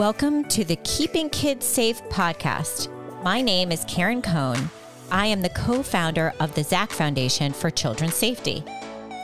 Welcome 0.00 0.44
to 0.44 0.64
the 0.64 0.76
Keeping 0.76 1.28
Kids 1.28 1.66
Safe 1.66 2.02
podcast. 2.04 2.88
My 3.22 3.42
name 3.42 3.70
is 3.70 3.84
Karen 3.86 4.22
Cohn. 4.22 4.70
I 5.10 5.26
am 5.26 5.42
the 5.42 5.50
co 5.50 5.82
founder 5.82 6.32
of 6.40 6.54
the 6.54 6.64
ZAC 6.64 6.90
Foundation 6.90 7.52
for 7.52 7.68
Children's 7.70 8.14
Safety. 8.14 8.64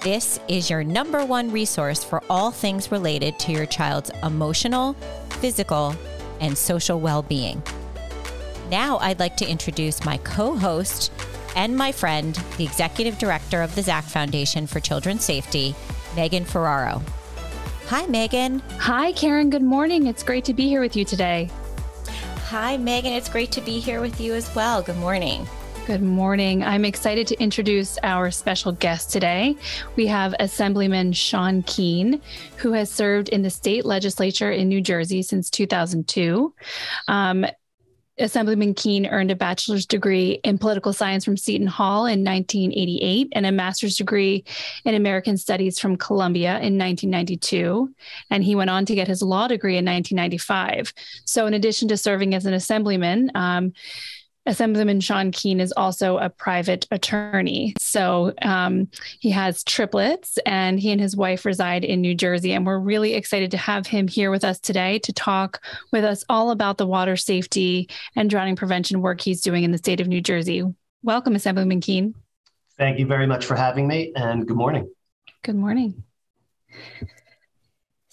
This 0.02 0.38
is 0.48 0.68
your 0.68 0.84
number 0.84 1.24
one 1.24 1.50
resource 1.50 2.04
for 2.04 2.22
all 2.28 2.50
things 2.50 2.92
related 2.92 3.38
to 3.38 3.52
your 3.52 3.64
child's 3.64 4.10
emotional, 4.22 4.92
physical, 5.40 5.96
and 6.40 6.58
social 6.58 7.00
well 7.00 7.22
being. 7.22 7.62
Now, 8.70 8.98
I'd 8.98 9.18
like 9.18 9.38
to 9.38 9.48
introduce 9.48 10.04
my 10.04 10.18
co 10.18 10.58
host 10.58 11.10
and 11.56 11.74
my 11.74 11.90
friend, 11.90 12.34
the 12.58 12.64
executive 12.64 13.16
director 13.16 13.62
of 13.62 13.74
the 13.74 13.82
ZAC 13.82 14.04
Foundation 14.04 14.66
for 14.66 14.80
Children's 14.80 15.24
Safety, 15.24 15.74
Megan 16.14 16.44
Ferraro. 16.44 17.00
Hi, 17.88 18.04
Megan. 18.06 18.58
Hi, 18.80 19.12
Karen. 19.12 19.48
Good 19.48 19.62
morning. 19.62 20.08
It's 20.08 20.24
great 20.24 20.44
to 20.46 20.52
be 20.52 20.68
here 20.68 20.80
with 20.80 20.96
you 20.96 21.04
today. 21.04 21.48
Hi, 22.46 22.76
Megan. 22.76 23.12
It's 23.12 23.28
great 23.28 23.52
to 23.52 23.60
be 23.60 23.78
here 23.78 24.00
with 24.00 24.20
you 24.20 24.34
as 24.34 24.52
well. 24.56 24.82
Good 24.82 24.96
morning. 24.96 25.46
Good 25.86 26.02
morning. 26.02 26.64
I'm 26.64 26.84
excited 26.84 27.28
to 27.28 27.40
introduce 27.40 27.96
our 28.02 28.32
special 28.32 28.72
guest 28.72 29.12
today. 29.12 29.56
We 29.94 30.08
have 30.08 30.34
Assemblyman 30.40 31.12
Sean 31.12 31.62
Kean, 31.62 32.20
who 32.56 32.72
has 32.72 32.90
served 32.90 33.28
in 33.28 33.42
the 33.42 33.50
state 33.50 33.84
legislature 33.84 34.50
in 34.50 34.68
New 34.68 34.80
Jersey 34.80 35.22
since 35.22 35.48
2002. 35.48 36.52
Um, 37.06 37.46
Assemblyman 38.18 38.74
Kean 38.74 39.06
earned 39.06 39.30
a 39.30 39.36
bachelor's 39.36 39.84
degree 39.84 40.40
in 40.42 40.58
political 40.58 40.92
science 40.92 41.24
from 41.24 41.36
Seton 41.36 41.66
Hall 41.66 42.06
in 42.06 42.24
1988 42.24 43.28
and 43.32 43.44
a 43.44 43.52
master's 43.52 43.96
degree 43.96 44.44
in 44.84 44.94
American 44.94 45.36
Studies 45.36 45.78
from 45.78 45.96
Columbia 45.96 46.52
in 46.52 46.78
1992. 46.78 47.92
And 48.30 48.42
he 48.42 48.54
went 48.54 48.70
on 48.70 48.86
to 48.86 48.94
get 48.94 49.08
his 49.08 49.22
law 49.22 49.48
degree 49.48 49.76
in 49.76 49.84
1995. 49.84 50.92
So, 51.24 51.46
in 51.46 51.54
addition 51.54 51.88
to 51.88 51.96
serving 51.96 52.34
as 52.34 52.46
an 52.46 52.54
assemblyman, 52.54 53.30
um, 53.34 53.72
Assemblyman 54.46 55.00
Sean 55.00 55.32
Kean 55.32 55.60
is 55.60 55.72
also 55.76 56.18
a 56.18 56.30
private 56.30 56.86
attorney. 56.90 57.74
So 57.78 58.32
um, 58.42 58.88
he 59.20 59.30
has 59.30 59.64
triplets, 59.64 60.38
and 60.46 60.78
he 60.78 60.92
and 60.92 61.00
his 61.00 61.16
wife 61.16 61.44
reside 61.44 61.84
in 61.84 62.00
New 62.00 62.14
Jersey. 62.14 62.52
And 62.52 62.64
we're 62.64 62.78
really 62.78 63.14
excited 63.14 63.50
to 63.50 63.58
have 63.58 63.86
him 63.86 64.08
here 64.08 64.30
with 64.30 64.44
us 64.44 64.60
today 64.60 65.00
to 65.00 65.12
talk 65.12 65.62
with 65.92 66.04
us 66.04 66.24
all 66.28 66.50
about 66.50 66.78
the 66.78 66.86
water 66.86 67.16
safety 67.16 67.88
and 68.14 68.30
drowning 68.30 68.56
prevention 68.56 69.02
work 69.02 69.20
he's 69.20 69.42
doing 69.42 69.64
in 69.64 69.72
the 69.72 69.78
state 69.78 70.00
of 70.00 70.06
New 70.08 70.20
Jersey. 70.20 70.62
Welcome, 71.02 71.34
Assemblyman 71.34 71.80
Kean. 71.80 72.14
Thank 72.78 72.98
you 72.98 73.06
very 73.06 73.26
much 73.26 73.44
for 73.44 73.56
having 73.56 73.88
me, 73.88 74.12
and 74.14 74.46
good 74.46 74.56
morning. 74.56 74.90
Good 75.42 75.56
morning. 75.56 76.04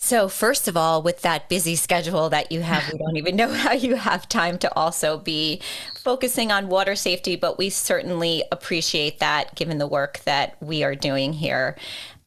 So, 0.04 0.28
first 0.28 0.68
of 0.68 0.76
all, 0.76 1.02
with 1.02 1.22
that 1.22 1.48
busy 1.48 1.78
schedule 1.78 2.30
that 2.30 2.52
you 2.52 2.60
have, 2.60 2.92
we 2.92 3.00
don't 3.00 3.16
even 3.16 3.38
know 3.38 3.48
how 3.54 3.72
you 3.72 3.96
have 3.96 4.28
time 4.28 4.58
to 4.58 4.76
also 4.76 5.18
be 5.18 5.62
focusing 5.96 6.52
on 6.52 6.68
water 6.68 6.94
safety, 6.94 7.38
but 7.38 7.58
we 7.58 7.70
certainly 7.70 8.44
appreciate 8.52 9.20
that 9.20 9.56
given 9.56 9.78
the 9.78 9.88
work 9.88 10.20
that 10.26 10.58
we 10.62 10.84
are 10.84 10.94
doing 10.94 11.32
here. 11.32 11.78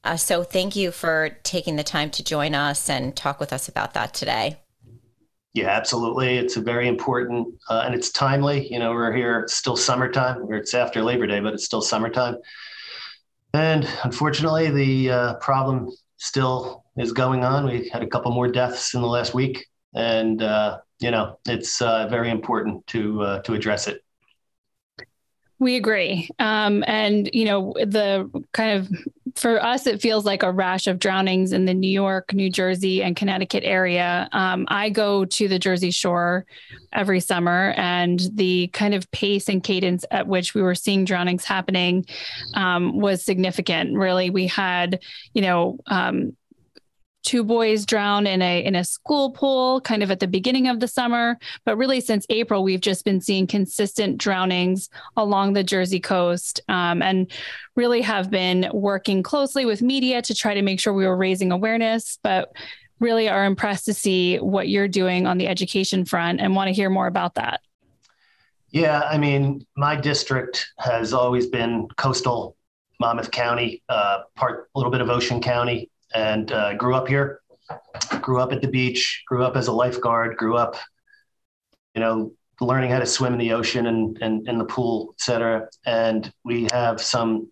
Uh, 0.04 0.16
so, 0.16 0.42
thank 0.42 0.74
you 0.74 0.90
for 0.90 1.36
taking 1.42 1.76
the 1.76 1.82
time 1.82 2.08
to 2.12 2.24
join 2.24 2.54
us 2.54 2.88
and 2.88 3.14
talk 3.14 3.38
with 3.38 3.52
us 3.52 3.68
about 3.68 3.92
that 3.92 4.14
today. 4.14 4.56
Yeah, 5.52 5.68
absolutely. 5.68 6.38
It's 6.38 6.56
a 6.56 6.62
very 6.62 6.88
important 6.88 7.46
uh, 7.68 7.82
and 7.84 7.94
it's 7.94 8.10
timely. 8.10 8.72
You 8.72 8.78
know, 8.78 8.92
we're 8.92 9.12
here, 9.12 9.40
it's 9.40 9.54
still 9.54 9.76
summertime, 9.76 10.46
it's 10.50 10.72
after 10.72 11.02
Labor 11.02 11.26
Day, 11.26 11.40
but 11.40 11.52
it's 11.52 11.66
still 11.66 11.82
summertime. 11.82 12.36
And 13.52 13.86
unfortunately, 14.02 14.70
the 14.70 15.10
uh, 15.10 15.34
problem 15.34 15.90
still 16.16 16.84
is 16.96 17.12
going 17.12 17.44
on. 17.44 17.66
We 17.66 17.88
had 17.88 18.02
a 18.02 18.06
couple 18.06 18.32
more 18.32 18.48
deaths 18.48 18.94
in 18.94 19.02
the 19.02 19.08
last 19.08 19.34
week, 19.34 19.66
and 19.94 20.42
uh, 20.42 20.78
you 21.00 21.10
know 21.10 21.38
it's 21.46 21.80
uh, 21.82 22.08
very 22.08 22.30
important 22.30 22.86
to 22.88 23.22
uh, 23.22 23.42
to 23.42 23.54
address 23.54 23.88
it. 23.88 24.02
We 25.58 25.76
agree, 25.76 26.28
um, 26.38 26.84
and 26.86 27.30
you 27.32 27.46
know 27.46 27.72
the 27.78 28.30
kind 28.52 28.78
of 28.78 28.90
for 29.36 29.62
us, 29.62 29.86
it 29.86 30.00
feels 30.00 30.24
like 30.24 30.42
a 30.42 30.50
rash 30.50 30.86
of 30.86 30.98
drownings 30.98 31.52
in 31.52 31.66
the 31.66 31.74
New 31.74 31.90
York, 31.90 32.32
New 32.32 32.50
Jersey, 32.50 33.02
and 33.02 33.14
Connecticut 33.14 33.64
area. 33.64 34.28
Um, 34.32 34.64
I 34.68 34.88
go 34.88 35.26
to 35.26 35.48
the 35.48 35.58
Jersey 35.58 35.90
Shore 35.90 36.46
every 36.92 37.20
summer, 37.20 37.74
and 37.76 38.20
the 38.34 38.68
kind 38.68 38.94
of 38.94 39.10
pace 39.10 39.48
and 39.48 39.62
cadence 39.62 40.04
at 40.10 40.26
which 40.26 40.54
we 40.54 40.62
were 40.62 40.74
seeing 40.74 41.04
drownings 41.04 41.44
happening 41.44 42.06
um, 42.54 42.98
was 42.98 43.22
significant. 43.22 43.94
Really, 43.94 44.30
we 44.30 44.46
had, 44.46 45.00
you 45.34 45.42
know, 45.42 45.78
um, 45.86 46.34
two 47.26 47.42
boys 47.42 47.84
drowned 47.84 48.28
in 48.28 48.40
a 48.40 48.64
in 48.64 48.76
a 48.76 48.84
school 48.84 49.30
pool 49.30 49.80
kind 49.82 50.02
of 50.02 50.10
at 50.10 50.20
the 50.20 50.28
beginning 50.28 50.68
of 50.68 50.80
the 50.80 50.88
summer. 50.88 51.36
But 51.64 51.76
really 51.76 52.00
since 52.00 52.24
april 52.30 52.62
we've 52.62 52.80
just 52.80 53.04
been 53.04 53.20
seeing 53.20 53.46
consistent 53.46 54.16
drownings 54.16 54.88
along 55.16 55.52
the 55.52 55.64
jersey 55.64 56.00
coast 56.00 56.60
um, 56.68 57.02
and 57.02 57.30
really 57.74 58.00
have 58.00 58.30
been 58.30 58.70
working 58.72 59.22
closely 59.22 59.66
with 59.66 59.82
media 59.82 60.22
to 60.22 60.34
try 60.34 60.54
to 60.54 60.62
make 60.62 60.80
sure 60.80 60.94
we 60.94 61.06
were 61.06 61.16
raising 61.16 61.52
awareness. 61.52 62.18
But 62.22 62.52
really 62.98 63.28
are 63.28 63.44
impressed 63.44 63.84
to 63.84 63.92
see 63.92 64.38
what 64.38 64.68
you're 64.68 64.88
doing 64.88 65.26
on 65.26 65.36
the 65.36 65.48
education 65.48 66.06
front 66.06 66.40
and 66.40 66.56
want 66.56 66.68
to 66.68 66.72
hear 66.72 66.88
more 66.88 67.06
about 67.06 67.34
that. 67.34 67.60
Yeah 68.70 69.02
i 69.10 69.18
mean 69.18 69.66
my 69.76 69.96
district 69.96 70.66
has 70.78 71.12
always 71.12 71.46
been 71.46 71.88
coastal 71.96 72.56
monmouth 73.00 73.30
county 73.30 73.82
uh, 73.88 74.20
part 74.34 74.68
a 74.74 74.78
little 74.78 74.90
bit 74.90 75.00
of 75.00 75.10
ocean 75.10 75.40
county 75.40 75.90
and 76.14 76.50
uh, 76.52 76.74
grew 76.74 76.94
up 76.94 77.08
here. 77.08 77.40
Grew 78.20 78.40
up 78.40 78.52
at 78.52 78.62
the 78.62 78.68
beach. 78.68 79.22
Grew 79.26 79.44
up 79.44 79.56
as 79.56 79.66
a 79.66 79.72
lifeguard. 79.72 80.36
Grew 80.36 80.56
up, 80.56 80.76
you 81.94 82.00
know, 82.00 82.32
learning 82.60 82.90
how 82.90 82.98
to 82.98 83.06
swim 83.06 83.32
in 83.32 83.38
the 83.38 83.52
ocean 83.52 83.86
and 83.86 84.18
and 84.20 84.48
in 84.48 84.58
the 84.58 84.64
pool, 84.64 85.14
et 85.14 85.20
cetera. 85.20 85.68
And 85.84 86.32
we 86.44 86.68
have 86.72 87.00
some 87.00 87.50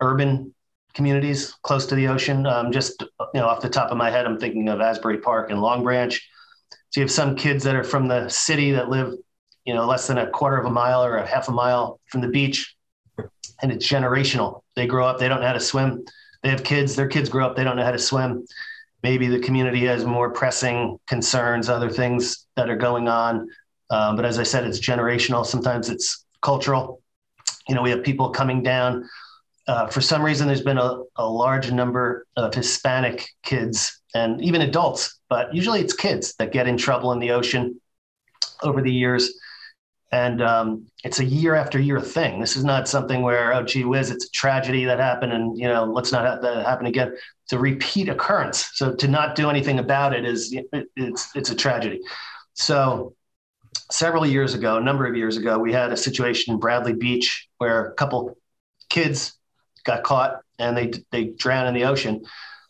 urban 0.00 0.52
communities 0.94 1.54
close 1.62 1.86
to 1.86 1.94
the 1.94 2.08
ocean. 2.08 2.46
Um, 2.46 2.72
just 2.72 3.02
you 3.02 3.40
know, 3.40 3.46
off 3.46 3.60
the 3.60 3.68
top 3.68 3.90
of 3.90 3.96
my 3.96 4.10
head, 4.10 4.26
I'm 4.26 4.38
thinking 4.38 4.68
of 4.68 4.80
Asbury 4.80 5.18
Park 5.18 5.50
and 5.50 5.60
Long 5.60 5.82
Branch. 5.82 6.14
So 6.90 7.00
you 7.00 7.04
have 7.04 7.10
some 7.10 7.36
kids 7.36 7.62
that 7.64 7.76
are 7.76 7.84
from 7.84 8.08
the 8.08 8.28
city 8.28 8.72
that 8.72 8.88
live, 8.88 9.12
you 9.64 9.74
know, 9.74 9.86
less 9.86 10.06
than 10.06 10.18
a 10.18 10.30
quarter 10.30 10.56
of 10.56 10.66
a 10.66 10.70
mile 10.70 11.04
or 11.04 11.18
a 11.18 11.26
half 11.26 11.48
a 11.48 11.52
mile 11.52 12.00
from 12.06 12.20
the 12.20 12.28
beach, 12.28 12.74
and 13.62 13.70
it's 13.70 13.86
generational. 13.86 14.62
They 14.74 14.86
grow 14.86 15.06
up, 15.06 15.18
they 15.18 15.28
don't 15.28 15.40
know 15.40 15.46
how 15.46 15.52
to 15.52 15.60
swim 15.60 16.04
they 16.46 16.52
have 16.52 16.62
kids, 16.62 16.94
their 16.94 17.08
kids 17.08 17.28
grow 17.28 17.44
up, 17.44 17.56
they 17.56 17.64
don't 17.64 17.74
know 17.74 17.82
how 17.82 17.90
to 17.90 17.98
swim. 17.98 18.46
Maybe 19.02 19.26
the 19.26 19.40
community 19.40 19.84
has 19.86 20.04
more 20.04 20.30
pressing 20.30 20.96
concerns, 21.08 21.68
other 21.68 21.90
things 21.90 22.46
that 22.54 22.70
are 22.70 22.76
going 22.76 23.08
on. 23.08 23.48
Um, 23.90 24.14
but 24.14 24.24
as 24.24 24.38
I 24.38 24.44
said, 24.44 24.64
it's 24.64 24.78
generational. 24.78 25.44
Sometimes 25.44 25.90
it's 25.90 26.24
cultural. 26.42 27.02
You 27.68 27.74
know, 27.74 27.82
we 27.82 27.90
have 27.90 28.04
people 28.04 28.30
coming 28.30 28.62
down. 28.62 29.08
Uh, 29.66 29.88
for 29.88 30.00
some 30.00 30.22
reason, 30.22 30.46
there's 30.46 30.62
been 30.62 30.78
a, 30.78 31.02
a 31.16 31.28
large 31.28 31.72
number 31.72 32.28
of 32.36 32.54
Hispanic 32.54 33.28
kids 33.42 34.00
and 34.14 34.40
even 34.40 34.60
adults, 34.60 35.18
but 35.28 35.52
usually 35.52 35.80
it's 35.80 35.94
kids 35.94 36.36
that 36.38 36.52
get 36.52 36.68
in 36.68 36.76
trouble 36.76 37.10
in 37.10 37.18
the 37.18 37.32
ocean 37.32 37.80
over 38.62 38.82
the 38.82 38.92
years. 38.92 39.36
And 40.12 40.40
um, 40.40 40.86
it's 41.02 41.18
a 41.18 41.24
year 41.24 41.56
after 41.56 41.80
year 41.80 42.00
thing. 42.00 42.40
This 42.40 42.56
is 42.56 42.64
not 42.64 42.88
something 42.88 43.22
where, 43.22 43.52
oh, 43.52 43.62
gee 43.64 43.84
whiz, 43.84 44.10
it's 44.10 44.26
a 44.26 44.30
tragedy 44.30 44.84
that 44.84 45.00
happened 45.00 45.32
and, 45.32 45.58
you 45.58 45.66
know, 45.66 45.84
let's 45.84 46.12
not 46.12 46.24
have 46.24 46.42
that 46.42 46.64
happen 46.64 46.86
again. 46.86 47.12
It's 47.44 47.52
a 47.52 47.58
repeat 47.58 48.08
occurrence. 48.08 48.70
So 48.74 48.94
to 48.94 49.08
not 49.08 49.34
do 49.34 49.50
anything 49.50 49.80
about 49.80 50.14
it 50.14 50.24
is, 50.24 50.52
it, 50.52 50.88
it's, 50.96 51.34
it's 51.34 51.50
a 51.50 51.56
tragedy. 51.56 52.00
So 52.54 53.14
several 53.90 54.24
years 54.24 54.54
ago, 54.54 54.76
a 54.76 54.80
number 54.80 55.06
of 55.06 55.16
years 55.16 55.36
ago, 55.36 55.58
we 55.58 55.72
had 55.72 55.92
a 55.92 55.96
situation 55.96 56.54
in 56.54 56.60
Bradley 56.60 56.92
Beach 56.92 57.48
where 57.58 57.86
a 57.86 57.94
couple 57.94 58.36
kids 58.88 59.36
got 59.84 60.04
caught 60.04 60.40
and 60.60 60.76
they, 60.76 60.92
they 61.10 61.24
drowned 61.24 61.68
in 61.68 61.74
the 61.74 61.84
ocean. 61.84 62.24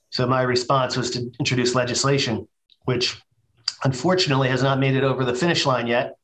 So 0.09 0.27
my 0.27 0.41
response 0.41 0.97
was 0.97 1.11
to 1.11 1.31
introduce 1.39 1.75
legislation, 1.75 2.49
which 2.87 3.21
unfortunately 3.85 4.49
has 4.49 4.63
not 4.63 4.79
made 4.79 4.97
it 4.97 5.05
over 5.05 5.25
the 5.25 5.35
finish 5.35 5.67
line 5.67 5.87
yet 5.87 6.17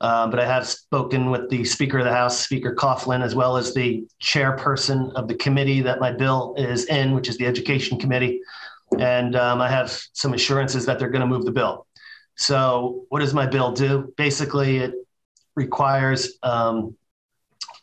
um, 0.00 0.30
but 0.30 0.40
I 0.40 0.46
have 0.46 0.66
spoken 0.66 1.30
with 1.30 1.48
the 1.50 1.64
Speaker 1.64 1.98
of 1.98 2.04
the 2.04 2.12
House, 2.12 2.40
Speaker 2.40 2.74
Coughlin, 2.74 3.22
as 3.22 3.34
well 3.34 3.56
as 3.56 3.74
the 3.74 4.04
chairperson 4.22 5.12
of 5.14 5.28
the 5.28 5.34
committee 5.34 5.80
that 5.82 6.00
my 6.00 6.10
bill 6.10 6.54
is 6.58 6.86
in, 6.86 7.14
which 7.14 7.28
is 7.28 7.38
the 7.38 7.46
Education 7.46 7.98
Committee. 7.98 8.40
And 8.98 9.36
um, 9.36 9.60
I 9.60 9.68
have 9.68 9.90
some 10.12 10.34
assurances 10.34 10.84
that 10.86 10.98
they're 10.98 11.08
going 11.08 11.20
to 11.20 11.26
move 11.26 11.44
the 11.44 11.52
bill. 11.52 11.86
So, 12.36 13.04
what 13.08 13.20
does 13.20 13.32
my 13.32 13.46
bill 13.46 13.72
do? 13.72 14.12
Basically, 14.16 14.78
it 14.78 14.94
requires 15.54 16.38
um, 16.42 16.96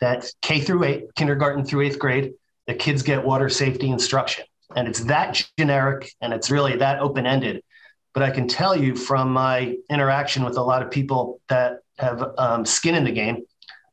that 0.01 0.29
K 0.41 0.59
through 0.59 0.83
eight, 0.83 1.15
kindergarten 1.15 1.63
through 1.63 1.81
eighth 1.81 1.99
grade, 1.99 2.33
the 2.67 2.73
kids 2.73 3.01
get 3.01 3.23
water 3.23 3.49
safety 3.49 3.89
instruction. 3.89 4.45
And 4.75 4.87
it's 4.87 5.01
that 5.05 5.45
generic 5.57 6.13
and 6.21 6.33
it's 6.33 6.51
really 6.51 6.77
that 6.77 6.99
open 6.99 7.25
ended. 7.25 7.63
But 8.13 8.23
I 8.23 8.31
can 8.31 8.47
tell 8.47 8.75
you 8.75 8.95
from 8.95 9.31
my 9.31 9.75
interaction 9.89 10.43
with 10.43 10.57
a 10.57 10.61
lot 10.61 10.81
of 10.81 10.91
people 10.91 11.41
that 11.47 11.79
have 12.01 12.33
um, 12.37 12.65
skin 12.65 12.95
in 12.95 13.03
the 13.03 13.11
game, 13.11 13.43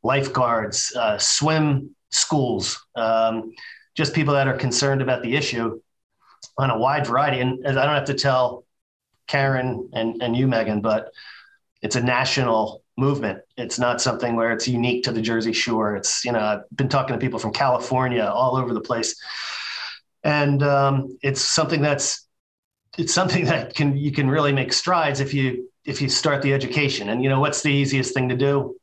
lifeguards, 0.03 0.95
uh, 0.97 1.19
swim 1.19 1.95
schools, 2.11 2.85
um, 2.97 3.53
just 3.95 4.15
people 4.15 4.35
that 4.35 4.49
are 4.49 4.57
concerned 4.57 5.03
about 5.03 5.23
the 5.23 5.37
issue 5.37 5.81
on 6.57 6.71
a 6.71 6.79
wide 6.79 7.07
variety. 7.07 7.41
And 7.41 7.67
I 7.67 7.85
don't 7.85 7.95
have 7.95 8.07
to 8.07 8.15
tell 8.15 8.65
Karen 9.27 9.91
and, 9.93 10.23
and 10.23 10.37
you, 10.37 10.49
Megan, 10.49 10.81
but 10.81 11.13
it's 11.83 11.97
a 11.97 12.03
national 12.03 12.83
movement. 12.97 13.41
It's 13.57 13.79
not 13.79 14.01
something 14.01 14.35
where 14.35 14.53
it's 14.53 14.67
unique 14.67 15.05
to 15.05 15.13
the 15.13 15.23
Jersey 15.23 15.53
Shore. 15.53 15.97
It's, 15.97 16.25
you 16.25 16.33
know, 16.33 16.41
I've 16.41 16.77
been 16.77 16.89
talking 16.89 17.15
to 17.15 17.21
people 17.21 17.39
from 17.39 17.53
California 17.53 18.25
all 18.25 18.57
over 18.57 18.75
the 18.75 18.81
place. 18.81 19.21
And 20.25 20.63
um, 20.63 21.17
it's 21.23 21.41
something 21.41 21.81
that's 21.81 22.27
it's 22.97 23.15
something 23.15 23.45
that 23.53 23.75
can 23.75 23.97
you 23.97 24.11
can 24.11 24.29
really 24.29 24.53
make 24.53 24.73
strides 24.73 25.21
if 25.21 25.33
you 25.33 25.68
if 25.85 26.03
you 26.03 26.09
start 26.09 26.43
the 26.43 26.53
education. 26.53 27.09
And 27.09 27.23
you 27.23 27.29
know 27.29 27.41
what's 27.41 27.63
the 27.63 27.73
easiest 27.73 28.15
thing 28.15 28.29
to 28.29 28.37
do? 28.37 28.77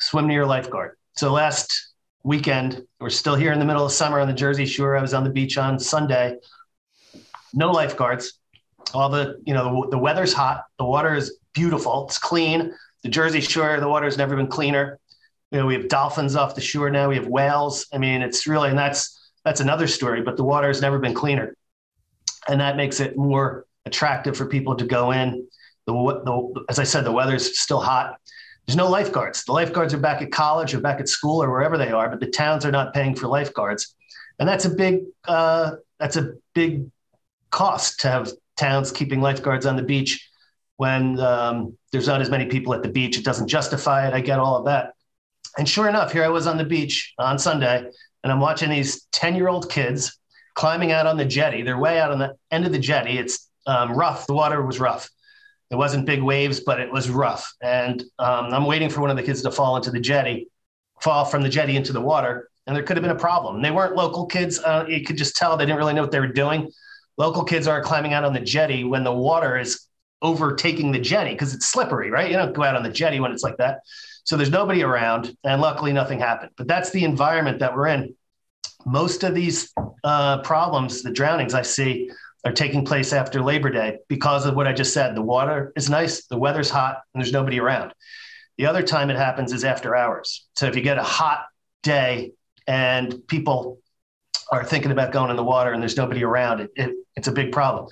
Swim 0.00 0.26
near 0.26 0.38
your 0.38 0.46
lifeguard. 0.46 0.96
So 1.16 1.32
last 1.32 1.92
weekend, 2.22 2.84
we're 3.00 3.10
still 3.10 3.34
here 3.34 3.52
in 3.52 3.58
the 3.58 3.64
middle 3.64 3.84
of 3.84 3.92
summer 3.92 4.20
on 4.20 4.28
the 4.28 4.34
Jersey 4.34 4.66
Shore. 4.66 4.96
I 4.96 5.02
was 5.02 5.14
on 5.14 5.24
the 5.24 5.30
beach 5.30 5.58
on 5.58 5.78
Sunday. 5.78 6.36
No 7.52 7.70
lifeguards. 7.70 8.38
All 8.94 9.08
the 9.08 9.40
you 9.44 9.54
know 9.54 9.82
the, 9.82 9.90
the 9.90 9.98
weather's 9.98 10.32
hot. 10.32 10.64
The 10.78 10.84
water 10.84 11.14
is 11.14 11.38
beautiful. 11.52 12.06
It's 12.06 12.18
clean. 12.18 12.74
The 13.02 13.08
Jersey 13.08 13.40
Shore, 13.40 13.80
the 13.80 13.88
water's 13.88 14.16
never 14.16 14.36
been 14.36 14.46
cleaner. 14.46 14.98
You 15.50 15.58
know, 15.58 15.66
we 15.66 15.74
have 15.74 15.88
dolphins 15.88 16.36
off 16.36 16.54
the 16.54 16.60
shore 16.60 16.90
now. 16.90 17.08
We 17.08 17.16
have 17.16 17.26
whales. 17.26 17.86
I 17.92 17.98
mean, 17.98 18.22
it's 18.22 18.46
really, 18.46 18.70
and 18.70 18.78
that's 18.78 19.30
that's 19.44 19.60
another 19.60 19.86
story. 19.86 20.22
But 20.22 20.36
the 20.36 20.44
water 20.44 20.68
has 20.68 20.80
never 20.80 20.98
been 20.98 21.14
cleaner 21.14 21.54
and 22.48 22.60
that 22.60 22.76
makes 22.76 22.98
it 22.98 23.16
more 23.16 23.66
attractive 23.84 24.36
for 24.36 24.46
people 24.46 24.74
to 24.76 24.84
go 24.84 25.12
in. 25.12 25.46
The, 25.88 25.94
the, 25.94 26.64
as 26.68 26.78
I 26.78 26.84
said, 26.84 27.04
the 27.04 27.12
weather's 27.12 27.58
still 27.58 27.80
hot. 27.80 28.18
There's 28.66 28.76
no 28.76 28.90
lifeguards. 28.90 29.44
The 29.44 29.52
lifeguards 29.52 29.94
are 29.94 29.98
back 29.98 30.20
at 30.20 30.30
college 30.30 30.74
or 30.74 30.80
back 30.80 31.00
at 31.00 31.08
school 31.08 31.42
or 31.42 31.50
wherever 31.50 31.78
they 31.78 31.90
are, 31.90 32.10
but 32.10 32.20
the 32.20 32.26
towns 32.26 32.66
are 32.66 32.70
not 32.70 32.92
paying 32.92 33.14
for 33.14 33.26
lifeguards, 33.26 33.94
and 34.38 34.46
that's 34.46 34.66
a 34.66 34.70
big 34.70 35.04
uh, 35.26 35.76
that's 35.98 36.16
a 36.16 36.34
big 36.54 36.90
cost 37.50 38.00
to 38.00 38.08
have 38.08 38.30
towns 38.58 38.92
keeping 38.92 39.22
lifeguards 39.22 39.64
on 39.64 39.76
the 39.76 39.82
beach 39.82 40.28
when 40.76 41.18
um, 41.20 41.78
there's 41.92 42.06
not 42.06 42.20
as 42.20 42.28
many 42.28 42.44
people 42.44 42.74
at 42.74 42.82
the 42.82 42.90
beach. 42.90 43.16
It 43.16 43.24
doesn't 43.24 43.48
justify 43.48 44.06
it. 44.06 44.12
I 44.12 44.20
get 44.20 44.38
all 44.38 44.56
of 44.56 44.66
that. 44.66 44.92
And 45.56 45.66
sure 45.66 45.88
enough, 45.88 46.12
here 46.12 46.22
I 46.22 46.28
was 46.28 46.46
on 46.46 46.58
the 46.58 46.64
beach 46.64 47.14
on 47.18 47.38
Sunday, 47.38 47.90
and 48.22 48.30
I'm 48.30 48.40
watching 48.40 48.68
these 48.68 49.06
10 49.12 49.34
year 49.34 49.48
old 49.48 49.70
kids 49.70 50.18
climbing 50.54 50.92
out 50.92 51.06
on 51.06 51.16
the 51.16 51.24
jetty. 51.24 51.62
They're 51.62 51.78
way 51.78 51.98
out 51.98 52.10
on 52.10 52.18
the 52.18 52.36
end 52.50 52.66
of 52.66 52.72
the 52.72 52.78
jetty. 52.78 53.16
It's 53.16 53.48
um, 53.66 53.92
rough. 53.92 54.26
The 54.26 54.34
water 54.34 54.60
was 54.62 54.78
rough. 54.78 55.08
It 55.70 55.76
wasn't 55.76 56.06
big 56.06 56.22
waves, 56.22 56.60
but 56.60 56.80
it 56.80 56.90
was 56.90 57.10
rough. 57.10 57.54
And 57.60 58.02
um, 58.18 58.52
I'm 58.54 58.64
waiting 58.64 58.88
for 58.88 59.00
one 59.00 59.10
of 59.10 59.16
the 59.16 59.22
kids 59.22 59.42
to 59.42 59.50
fall 59.50 59.76
into 59.76 59.90
the 59.90 60.00
jetty, 60.00 60.48
fall 61.00 61.24
from 61.24 61.42
the 61.42 61.48
jetty 61.48 61.76
into 61.76 61.92
the 61.92 62.00
water. 62.00 62.48
And 62.66 62.74
there 62.74 62.82
could 62.82 62.96
have 62.96 63.02
been 63.02 63.16
a 63.16 63.18
problem. 63.18 63.62
They 63.62 63.70
weren't 63.70 63.96
local 63.96 64.26
kids. 64.26 64.58
Uh, 64.58 64.86
you 64.88 65.02
could 65.04 65.16
just 65.16 65.36
tell 65.36 65.56
they 65.56 65.66
didn't 65.66 65.78
really 65.78 65.94
know 65.94 66.02
what 66.02 66.10
they 66.10 66.20
were 66.20 66.26
doing. 66.26 66.70
Local 67.16 67.44
kids 67.44 67.66
aren't 67.66 67.84
climbing 67.84 68.12
out 68.12 68.24
on 68.24 68.32
the 68.32 68.40
jetty 68.40 68.84
when 68.84 69.04
the 69.04 69.12
water 69.12 69.58
is 69.58 69.86
overtaking 70.22 70.92
the 70.92 70.98
jetty 70.98 71.32
because 71.32 71.54
it's 71.54 71.66
slippery, 71.66 72.10
right? 72.10 72.30
You 72.30 72.36
don't 72.36 72.54
go 72.54 72.62
out 72.62 72.76
on 72.76 72.82
the 72.82 72.90
jetty 72.90 73.20
when 73.20 73.32
it's 73.32 73.42
like 73.42 73.56
that. 73.58 73.80
So 74.24 74.36
there's 74.36 74.50
nobody 74.50 74.82
around, 74.82 75.34
and 75.44 75.60
luckily 75.60 75.92
nothing 75.92 76.18
happened. 76.18 76.50
But 76.56 76.68
that's 76.68 76.90
the 76.90 77.04
environment 77.04 77.60
that 77.60 77.74
we're 77.74 77.86
in 77.88 78.14
most 78.86 79.24
of 79.24 79.34
these 79.34 79.72
uh, 80.04 80.42
problems, 80.42 81.02
the 81.02 81.10
drownings 81.10 81.54
I 81.54 81.62
see, 81.62 82.10
are 82.44 82.52
taking 82.52 82.84
place 82.84 83.12
after 83.12 83.42
Labor 83.42 83.70
Day 83.70 83.98
because 84.08 84.46
of 84.46 84.54
what 84.54 84.66
I 84.66 84.72
just 84.72 84.94
said. 84.94 85.14
The 85.14 85.22
water 85.22 85.72
is 85.76 85.90
nice, 85.90 86.26
the 86.26 86.38
weather's 86.38 86.70
hot, 86.70 87.02
and 87.12 87.22
there's 87.22 87.32
nobody 87.32 87.58
around. 87.60 87.92
The 88.56 88.66
other 88.66 88.82
time 88.82 89.10
it 89.10 89.16
happens 89.16 89.52
is 89.52 89.64
after 89.64 89.94
hours. 89.94 90.46
So 90.56 90.66
if 90.66 90.76
you 90.76 90.82
get 90.82 90.98
a 90.98 91.02
hot 91.02 91.46
day 91.82 92.32
and 92.66 93.26
people 93.28 93.80
are 94.50 94.64
thinking 94.64 94.92
about 94.92 95.12
going 95.12 95.30
in 95.30 95.36
the 95.36 95.44
water 95.44 95.72
and 95.72 95.82
there's 95.82 95.96
nobody 95.96 96.24
around, 96.24 96.60
it, 96.60 96.70
it, 96.76 96.94
it's 97.16 97.28
a 97.28 97.32
big 97.32 97.52
problem. 97.52 97.88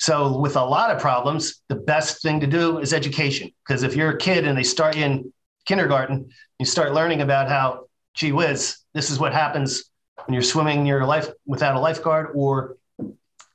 So 0.00 0.38
with 0.38 0.56
a 0.56 0.64
lot 0.64 0.90
of 0.90 1.00
problems, 1.00 1.60
the 1.68 1.74
best 1.74 2.22
thing 2.22 2.40
to 2.40 2.46
do 2.46 2.78
is 2.78 2.92
education. 2.92 3.50
Because 3.66 3.82
if 3.82 3.96
you're 3.96 4.10
a 4.10 4.18
kid 4.18 4.46
and 4.46 4.56
they 4.56 4.62
start 4.62 4.96
in 4.96 5.32
kindergarten, 5.66 6.30
you 6.58 6.66
start 6.66 6.94
learning 6.94 7.20
about 7.20 7.48
how, 7.48 7.86
gee 8.14 8.32
whiz, 8.32 8.78
this 8.94 9.10
is 9.10 9.18
what 9.18 9.32
happens 9.32 9.90
when 10.24 10.34
you're 10.34 10.42
swimming 10.42 10.84
near 10.84 10.98
your 10.98 11.06
life 11.06 11.28
without 11.46 11.76
a 11.76 11.80
lifeguard, 11.80 12.30
or 12.34 12.76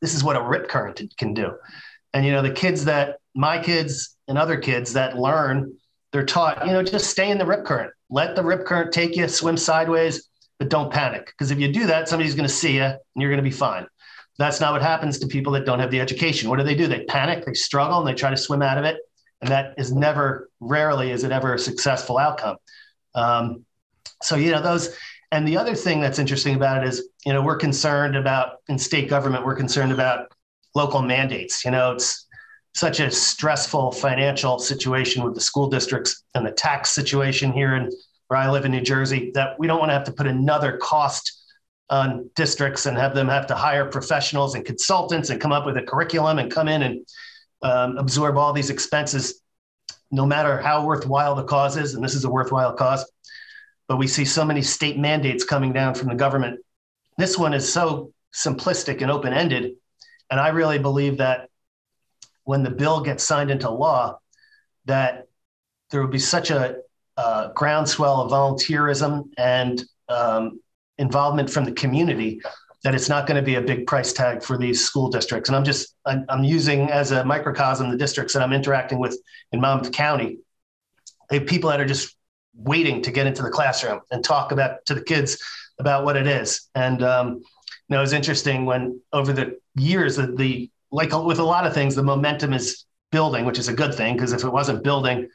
this 0.03 0.13
is 0.13 0.21
what 0.21 0.35
a 0.35 0.41
rip 0.41 0.67
current 0.67 1.01
can 1.17 1.33
do. 1.33 1.53
And 2.13 2.25
you 2.25 2.33
know, 2.33 2.41
the 2.41 2.51
kids 2.51 2.83
that 2.85 3.19
my 3.33 3.57
kids 3.57 4.17
and 4.27 4.38
other 4.38 4.57
kids 4.57 4.91
that 4.94 5.17
learn, 5.17 5.77
they're 6.11 6.25
taught, 6.25 6.67
you 6.67 6.73
know, 6.73 6.83
just 6.83 7.09
stay 7.09 7.31
in 7.31 7.38
the 7.38 7.45
rip 7.45 7.63
current. 7.63 7.94
Let 8.09 8.35
the 8.35 8.44
rip 8.44 8.65
current 8.65 8.91
take 8.91 9.15
you, 9.15 9.29
swim 9.29 9.55
sideways, 9.55 10.27
but 10.59 10.67
don't 10.67 10.91
panic. 10.91 11.27
Because 11.27 11.51
if 11.51 11.59
you 11.59 11.71
do 11.71 11.88
that, 11.88 12.09
somebody's 12.09 12.35
going 12.35 12.47
to 12.47 12.53
see 12.53 12.75
you 12.75 12.83
and 12.83 13.00
you're 13.15 13.29
going 13.29 13.41
to 13.44 13.50
be 13.50 13.55
fine. 13.55 13.88
That's 14.38 14.59
not 14.59 14.73
what 14.73 14.81
happens 14.81 15.19
to 15.19 15.27
people 15.27 15.53
that 15.53 15.65
don't 15.65 15.79
have 15.79 15.89
the 15.89 16.01
education. 16.01 16.49
What 16.49 16.59
do 16.59 16.65
they 16.65 16.75
do? 16.75 16.88
They 16.88 17.06
panic, 17.06 17.45
they 17.45 17.53
struggle, 17.53 17.99
and 17.99 18.07
they 18.07 18.13
try 18.13 18.29
to 18.29 18.38
swim 18.38 18.61
out 18.61 18.77
of 18.77 18.83
it. 18.83 18.97
And 19.39 19.49
that 19.51 19.73
is 19.77 19.94
never, 19.94 20.49
rarely 20.59 21.11
is 21.11 21.23
it 21.23 21.31
ever 21.31 21.53
a 21.53 21.59
successful 21.59 22.17
outcome. 22.17 22.57
Um, 23.15 23.65
so, 24.21 24.35
you 24.35 24.51
know, 24.51 24.61
those, 24.61 24.95
and 25.33 25.47
the 25.47 25.57
other 25.57 25.74
thing 25.74 26.00
that's 26.00 26.19
interesting 26.19 26.53
about 26.53 26.83
it 26.83 26.88
is, 26.88 27.09
you 27.25 27.33
know, 27.33 27.41
we're 27.41 27.57
concerned 27.57 28.15
about 28.15 28.57
in 28.68 28.77
state 28.77 29.09
government, 29.09 29.44
we're 29.44 29.56
concerned 29.56 29.91
about 29.91 30.31
local 30.75 31.01
mandates. 31.01 31.65
You 31.65 31.71
know, 31.71 31.94
it's 31.94 32.27
such 32.75 33.00
a 33.00 33.09
stressful 33.09 33.94
financial 33.94 34.59
situation 34.59 35.24
with 35.24 35.33
the 35.33 35.41
school 35.41 35.68
districts 35.68 36.24
and 36.35 36.45
the 36.45 36.51
tax 36.51 36.91
situation 36.91 37.51
here 37.51 37.75
in 37.75 37.89
where 38.27 38.39
I 38.39 38.47
live 38.51 38.65
in 38.65 38.71
New 38.71 38.81
Jersey 38.81 39.31
that 39.33 39.57
we 39.57 39.65
don't 39.65 39.80
want 39.80 39.89
to 39.89 39.94
have 39.94 40.03
to 40.03 40.12
put 40.12 40.27
another 40.27 40.77
cost 40.77 41.41
on 41.89 42.30
districts 42.35 42.85
and 42.85 42.95
have 42.95 43.15
them 43.15 43.27
have 43.27 43.47
to 43.47 43.56
hire 43.56 43.85
professionals 43.85 44.53
and 44.53 44.63
consultants 44.63 45.31
and 45.31 45.41
come 45.41 45.51
up 45.51 45.65
with 45.65 45.77
a 45.77 45.81
curriculum 45.81 46.38
and 46.38 46.51
come 46.51 46.68
in 46.68 46.83
and 46.83 47.07
um, 47.63 47.97
absorb 47.97 48.38
all 48.38 48.53
these 48.53 48.69
expenses, 48.69 49.41
no 50.12 50.27
matter 50.27 50.59
how 50.59 50.85
worthwhile 50.85 51.33
the 51.33 51.44
cause 51.44 51.75
is. 51.75 51.95
And 51.95 52.03
this 52.03 52.13
is 52.13 52.24
a 52.24 52.30
worthwhile 52.30 52.74
cause 52.74 53.03
but 53.88 53.97
we 53.97 54.07
see 54.07 54.25
so 54.25 54.45
many 54.45 54.62
state 54.62 54.97
mandates 54.97 55.44
coming 55.44 55.74
down 55.74 55.95
from 55.95 56.09
the 56.09 56.15
government. 56.15 56.59
This 57.18 57.38
one 57.38 57.53
is 57.53 57.71
so 57.71 58.12
simplistic 58.33 59.01
and 59.01 59.12
open 59.12 59.33
ended. 59.33 59.74
And 60.31 60.39
I 60.39 60.50
really 60.50 60.80
believe 60.80 61.18
that 61.18 61.50
when 62.44 62.63
the 62.63 62.69
bill 62.69 63.01
gets 63.01 63.24
signed 63.24 63.51
into 63.51 63.69
law, 63.69 64.19
that 64.85 65.27
there 65.91 66.01
will 66.01 66.09
be 66.09 66.19
such 66.19 66.50
a 66.50 66.77
groundswell 67.54 68.21
of 68.21 68.31
volunteerism 68.31 69.30
and 69.37 69.83
um, 70.09 70.59
involvement 70.97 71.49
from 71.49 71.66
the 71.66 71.71
community 71.71 72.42
that 72.83 72.94
it's 72.94 73.07
not 73.07 73.25
going 73.28 73.37
to 73.37 73.45
be 73.45 73.56
a 73.56 73.61
big 73.61 73.87
price 73.87 74.11
tag 74.11 74.44
for 74.44 74.57
these 74.57 74.83
school 74.83 75.09
districts. 75.09 75.49
And 75.49 75.56
I'm 75.56 75.63
just 75.63 75.95
I'm, 76.06 76.25
I'm 76.28 76.44
using 76.44 76.90
as 76.90 77.11
a 77.11 77.23
microcosm 77.23 77.90
the 77.90 77.97
districts 77.97 78.33
that 78.33 78.44
I'm 78.44 78.52
interacting 78.52 78.99
with 78.99 79.18
in 79.52 79.61
Monmouth 79.61 79.92
County. 79.92 80.40
They 81.30 81.40
have 81.40 81.47
people 81.47 81.69
that 81.69 81.80
are 81.80 81.85
just 81.85 82.16
waiting 82.56 83.02
to 83.02 83.12
get 83.12 83.28
into 83.28 83.42
the 83.42 83.50
classroom 83.50 84.02
and 84.12 84.24
talk 84.24 84.52
about 84.52 84.86
to 84.86 84.94
the 84.94 85.04
kids 85.04 85.42
about 85.80 86.06
what 86.06 86.16
it 86.16 86.28
is. 86.28 86.69
And 86.76 87.04
um, 87.04 87.36
you 87.36 87.44
know, 87.90 87.98
it 87.98 88.02
was 88.02 88.14
interesting 88.14 88.66
when 88.66 89.02
over 89.12 89.33
the 89.33 89.60
years 89.76 90.16
that 90.18 90.38
the 90.38 90.69
like 90.92 91.12
with 91.12 91.40
a 91.40 91.44
lot 91.44 91.66
of 91.66 91.74
things, 91.74 91.95
the 91.95 92.04
momentum 92.04 92.54
is 92.54 92.86
building, 93.12 93.45
which 93.45 93.60
is 93.60 93.68
a 93.68 93.74
good 93.74 93.94
thing 93.94 94.16
because 94.16 94.33
if 94.33 94.44
it 94.44 94.50
wasn't 94.50 94.83
building, 94.83 95.30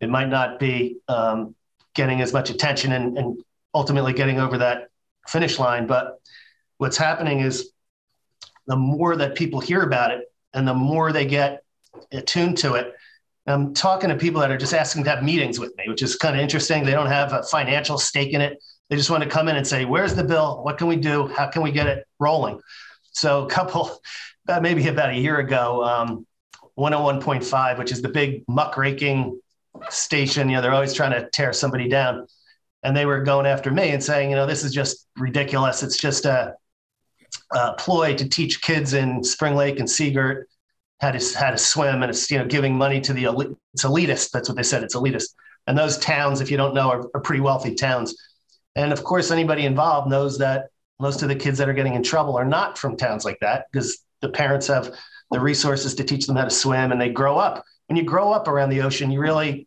it 0.00 0.08
might 0.08 0.28
not 0.28 0.58
be 0.58 0.96
um, 1.08 1.54
getting 1.94 2.20
as 2.20 2.32
much 2.32 2.50
attention 2.50 2.92
and, 2.92 3.18
and 3.18 3.42
ultimately 3.74 4.12
getting 4.12 4.38
over 4.38 4.58
that 4.58 4.88
finish 5.28 5.58
line. 5.58 5.86
But 5.86 6.20
what's 6.78 6.96
happening 6.96 7.40
is 7.40 7.72
the 8.66 8.76
more 8.76 9.16
that 9.16 9.34
people 9.34 9.60
hear 9.60 9.82
about 9.82 10.10
it 10.10 10.32
and 10.54 10.66
the 10.66 10.74
more 10.74 11.12
they 11.12 11.26
get 11.26 11.62
attuned 12.10 12.58
to 12.58 12.74
it, 12.74 12.94
I'm 13.46 13.74
talking 13.74 14.08
to 14.08 14.16
people 14.16 14.40
that 14.40 14.50
are 14.50 14.56
just 14.56 14.74
asking 14.74 15.04
to 15.04 15.10
have 15.10 15.24
meetings 15.24 15.58
with 15.58 15.76
me, 15.76 15.84
which 15.88 16.02
is 16.02 16.16
kind 16.16 16.36
of 16.36 16.40
interesting. 16.40 16.84
They 16.84 16.92
don't 16.92 17.08
have 17.08 17.32
a 17.32 17.42
financial 17.42 17.98
stake 17.98 18.32
in 18.34 18.40
it. 18.40 18.62
They 18.88 18.96
just 18.96 19.10
want 19.10 19.24
to 19.24 19.28
come 19.28 19.48
in 19.48 19.56
and 19.56 19.66
say, 19.66 19.84
"Where's 19.84 20.14
the 20.14 20.22
bill? 20.22 20.62
What 20.62 20.78
can 20.78 20.86
we 20.86 20.96
do? 20.96 21.26
How 21.28 21.48
can 21.48 21.62
we 21.62 21.72
get 21.72 21.86
it 21.86 22.06
rolling?" 22.20 22.60
So, 23.12 23.44
a 23.44 23.48
couple, 23.48 24.00
about 24.44 24.62
maybe 24.62 24.86
about 24.88 25.10
a 25.10 25.16
year 25.16 25.38
ago, 25.38 25.82
um, 25.82 26.26
101.5, 26.78 27.78
which 27.78 27.90
is 27.90 28.00
the 28.00 28.08
big 28.08 28.44
muckraking 28.48 29.40
station. 29.88 30.48
You 30.48 30.56
know, 30.56 30.62
they're 30.62 30.74
always 30.74 30.94
trying 30.94 31.12
to 31.12 31.28
tear 31.30 31.52
somebody 31.52 31.88
down, 31.88 32.26
and 32.84 32.96
they 32.96 33.06
were 33.06 33.22
going 33.22 33.46
after 33.46 33.72
me 33.72 33.90
and 33.90 34.02
saying, 34.02 34.30
"You 34.30 34.36
know, 34.36 34.46
this 34.46 34.62
is 34.62 34.72
just 34.72 35.08
ridiculous. 35.16 35.82
It's 35.82 35.96
just 35.96 36.26
a, 36.26 36.54
a 37.52 37.72
ploy 37.74 38.14
to 38.14 38.28
teach 38.28 38.62
kids 38.62 38.94
in 38.94 39.24
Spring 39.24 39.56
Lake 39.56 39.80
and 39.80 39.90
Sea 39.90 40.12
Girt 40.12 40.48
how 41.02 41.10
to 41.10 41.18
to 41.18 41.58
swim, 41.58 42.02
and 42.02 42.10
it's 42.10 42.30
you 42.30 42.38
know 42.38 42.46
giving 42.46 42.78
money 42.78 43.00
to 43.00 43.12
the 43.12 43.24
elite. 43.24 43.50
It's 43.74 43.84
elitist. 43.84 44.30
That's 44.30 44.48
what 44.48 44.56
they 44.56 44.62
said. 44.62 44.84
It's 44.84 44.94
elitist. 44.94 45.34
And 45.66 45.76
those 45.76 45.98
towns, 45.98 46.40
if 46.40 46.50
you 46.50 46.56
don't 46.56 46.74
know, 46.74 46.90
are, 46.90 47.10
are 47.14 47.20
pretty 47.20 47.40
wealthy 47.40 47.74
towns. 47.74 48.16
And 48.76 48.92
of 48.92 49.04
course, 49.04 49.30
anybody 49.30 49.66
involved 49.66 50.08
knows 50.08 50.38
that 50.38 50.68
most 51.00 51.22
of 51.22 51.28
the 51.28 51.34
kids 51.34 51.58
that 51.58 51.68
are 51.68 51.74
getting 51.74 51.94
in 51.94 52.02
trouble 52.02 52.36
are 52.36 52.44
not 52.44 52.78
from 52.78 52.96
towns 52.96 53.24
like 53.24 53.38
that 53.40 53.66
because 53.70 53.98
the 54.20 54.28
parents 54.28 54.68
have 54.68 54.94
the 55.32 55.40
resources 55.40 55.94
to 55.96 56.04
teach 56.04 56.26
them 56.26 56.36
how 56.36 56.44
to 56.44 56.50
swim 56.50 56.92
and 56.92 57.00
they 57.00 57.10
grow 57.10 57.36
up. 57.36 57.64
When 57.88 57.96
you 57.96 58.04
grow 58.04 58.32
up 58.32 58.46
around 58.46 58.70
the 58.70 58.82
ocean, 58.82 59.10
you 59.10 59.20
really, 59.20 59.66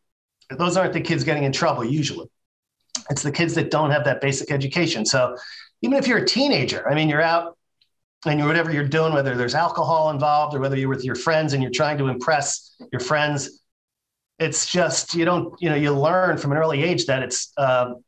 those 0.58 0.78
aren't 0.78 0.94
the 0.94 1.02
kids 1.02 1.24
getting 1.24 1.44
in 1.44 1.52
trouble 1.52 1.84
usually. 1.84 2.28
It's 3.10 3.24
the 3.24 3.32
kids 3.32 3.54
that 3.56 3.72
don't 3.72 3.92
have 3.92 4.06
that 4.06 4.22
basic 4.22 4.52
education. 4.52 5.06
So 5.06 5.36
even 5.82 5.98
if 5.98 6.08
you're 6.08 6.20
a 6.20 6.26
teenager, 6.26 6.88
I 6.90 6.96
mean, 6.96 7.10
you're 7.10 7.22
out 7.22 7.58
and 8.26 8.46
whatever 8.46 8.72
you're 8.72 8.88
doing, 8.88 9.14
whether 9.14 9.36
there's 9.36 9.56
alcohol 9.56 10.10
involved 10.10 10.56
or 10.56 10.60
whether 10.60 10.76
you're 10.76 10.90
with 10.90 11.04
your 11.04 11.16
friends 11.16 11.54
and 11.54 11.62
you're 11.62 11.72
trying 11.72 11.98
to 11.98 12.08
impress 12.08 12.76
your 12.92 13.00
friends, 13.00 13.62
it's 14.40 14.70
just 14.70 15.14
you 15.14 15.24
don't 15.24 15.56
you 15.62 15.70
know 15.70 15.76
you 15.76 15.92
learn 15.92 16.38
from 16.38 16.52
an 16.52 16.58
early 16.58 16.84
age 16.84 17.06
that 17.06 17.24
it's 17.24 17.54
um, 17.58 18.04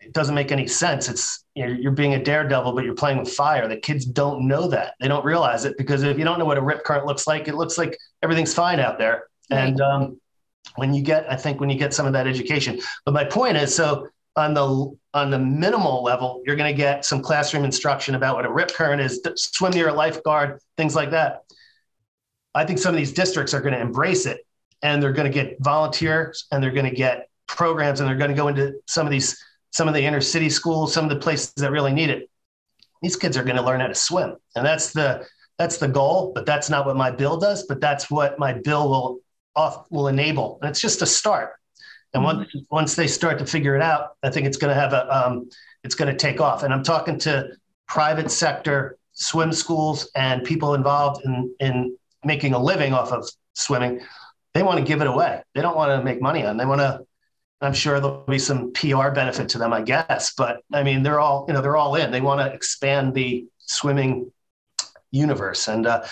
it 0.00 0.12
doesn't 0.12 0.34
make 0.34 0.52
any 0.52 0.66
sense. 0.66 1.08
It's 1.08 1.44
you 1.54 1.66
know, 1.66 1.72
you're 1.72 1.92
being 1.92 2.14
a 2.14 2.22
daredevil, 2.22 2.72
but 2.72 2.84
you're 2.84 2.94
playing 2.94 3.18
with 3.18 3.32
fire. 3.32 3.66
The 3.66 3.76
kids 3.76 4.04
don't 4.04 4.46
know 4.46 4.68
that. 4.68 4.94
They 5.00 5.08
don't 5.08 5.24
realize 5.24 5.64
it 5.64 5.76
because 5.78 6.02
if 6.02 6.18
you 6.18 6.24
don't 6.24 6.38
know 6.38 6.44
what 6.44 6.58
a 6.58 6.62
rip 6.62 6.84
current 6.84 7.06
looks 7.06 7.26
like, 7.26 7.48
it 7.48 7.54
looks 7.54 7.78
like 7.78 7.98
everything's 8.22 8.54
fine 8.54 8.80
out 8.80 8.98
there. 8.98 9.28
Right. 9.50 9.60
And 9.60 9.80
um, 9.80 10.20
when 10.76 10.94
you 10.94 11.02
get, 11.02 11.30
I 11.30 11.36
think 11.36 11.60
when 11.60 11.70
you 11.70 11.78
get 11.78 11.94
some 11.94 12.06
of 12.06 12.12
that 12.12 12.26
education. 12.26 12.80
But 13.04 13.14
my 13.14 13.24
point 13.24 13.56
is, 13.56 13.74
so 13.74 14.08
on 14.36 14.54
the 14.54 14.96
on 15.14 15.30
the 15.30 15.38
minimal 15.38 16.02
level, 16.02 16.42
you're 16.44 16.56
going 16.56 16.72
to 16.72 16.76
get 16.76 17.04
some 17.04 17.22
classroom 17.22 17.64
instruction 17.64 18.16
about 18.16 18.34
what 18.34 18.44
a 18.44 18.52
rip 18.52 18.72
current 18.72 19.00
is, 19.00 19.20
swim 19.36 19.72
near 19.72 19.88
a 19.88 19.92
lifeguard, 19.92 20.58
things 20.76 20.96
like 20.96 21.12
that. 21.12 21.44
I 22.54 22.64
think 22.64 22.78
some 22.78 22.94
of 22.94 22.98
these 22.98 23.12
districts 23.12 23.54
are 23.54 23.60
going 23.60 23.74
to 23.74 23.80
embrace 23.80 24.26
it, 24.26 24.44
and 24.82 25.02
they're 25.02 25.12
going 25.12 25.30
to 25.30 25.32
get 25.32 25.56
volunteers, 25.60 26.46
and 26.50 26.62
they're 26.62 26.72
going 26.72 26.88
to 26.88 26.94
get 26.94 27.28
programs, 27.46 28.00
and 28.00 28.08
they're 28.08 28.16
going 28.16 28.30
to 28.30 28.36
go 28.36 28.48
into 28.48 28.74
some 28.88 29.06
of 29.06 29.10
these 29.12 29.42
some 29.72 29.88
of 29.88 29.94
the 29.94 30.04
inner 30.04 30.20
city 30.20 30.48
schools, 30.48 30.92
some 30.92 31.04
of 31.04 31.10
the 31.10 31.16
places 31.16 31.52
that 31.56 31.72
really 31.72 31.92
need 31.92 32.08
it. 32.10 32.30
These 33.02 33.16
kids 33.16 33.36
are 33.36 33.42
going 33.42 33.56
to 33.56 33.62
learn 33.62 33.80
how 33.80 33.88
to 33.88 33.94
swim, 33.94 34.36
and 34.56 34.66
that's 34.66 34.92
the 34.92 35.26
that's 35.58 35.78
the 35.78 35.88
goal. 35.88 36.32
But 36.34 36.46
that's 36.46 36.70
not 36.70 36.86
what 36.86 36.96
my 36.96 37.10
bill 37.12 37.36
does. 37.36 37.66
But 37.66 37.80
that's 37.80 38.10
what 38.10 38.38
my 38.38 38.52
bill 38.52 38.88
will 38.88 39.18
off 39.54 39.86
will 39.90 40.08
enable, 40.08 40.58
and 40.60 40.70
it's 40.70 40.80
just 40.80 41.02
a 41.02 41.06
start. 41.06 41.52
And 42.14 42.22
once 42.22 42.48
once 42.70 42.94
they 42.94 43.08
start 43.08 43.38
to 43.40 43.46
figure 43.46 43.74
it 43.74 43.82
out, 43.82 44.16
I 44.22 44.30
think 44.30 44.46
it's 44.46 44.56
going 44.56 44.74
to 44.74 44.80
have 44.80 44.92
a 44.92 45.14
um, 45.14 45.50
it's 45.82 45.96
going 45.96 46.10
to 46.10 46.16
take 46.16 46.40
off. 46.40 46.62
And 46.62 46.72
I'm 46.72 46.84
talking 46.84 47.18
to 47.20 47.48
private 47.88 48.30
sector 48.30 48.96
swim 49.12 49.52
schools 49.52 50.10
and 50.14 50.44
people 50.44 50.74
involved 50.74 51.24
in 51.24 51.54
in 51.58 51.96
making 52.24 52.54
a 52.54 52.58
living 52.58 52.94
off 52.94 53.10
of 53.10 53.28
swimming. 53.54 54.00
They 54.54 54.62
want 54.62 54.78
to 54.78 54.84
give 54.84 55.00
it 55.00 55.08
away. 55.08 55.42
They 55.54 55.60
don't 55.60 55.76
want 55.76 55.90
to 55.90 56.04
make 56.04 56.22
money 56.22 56.46
on. 56.46 56.54
It. 56.54 56.58
They 56.58 56.66
want 56.66 56.80
to. 56.80 57.04
I'm 57.60 57.74
sure 57.74 57.98
there'll 57.98 58.24
be 58.26 58.38
some 58.38 58.72
PR 58.72 59.10
benefit 59.10 59.48
to 59.50 59.58
them, 59.58 59.72
I 59.72 59.82
guess. 59.82 60.34
But 60.36 60.62
I 60.72 60.84
mean, 60.84 61.02
they're 61.02 61.20
all 61.20 61.46
you 61.48 61.54
know 61.54 61.62
they're 61.62 61.76
all 61.76 61.96
in. 61.96 62.12
They 62.12 62.20
want 62.20 62.40
to 62.40 62.54
expand 62.54 63.12
the 63.12 63.46
swimming 63.58 64.30
universe, 65.10 65.66
and 65.66 65.84
uh, 65.84 66.04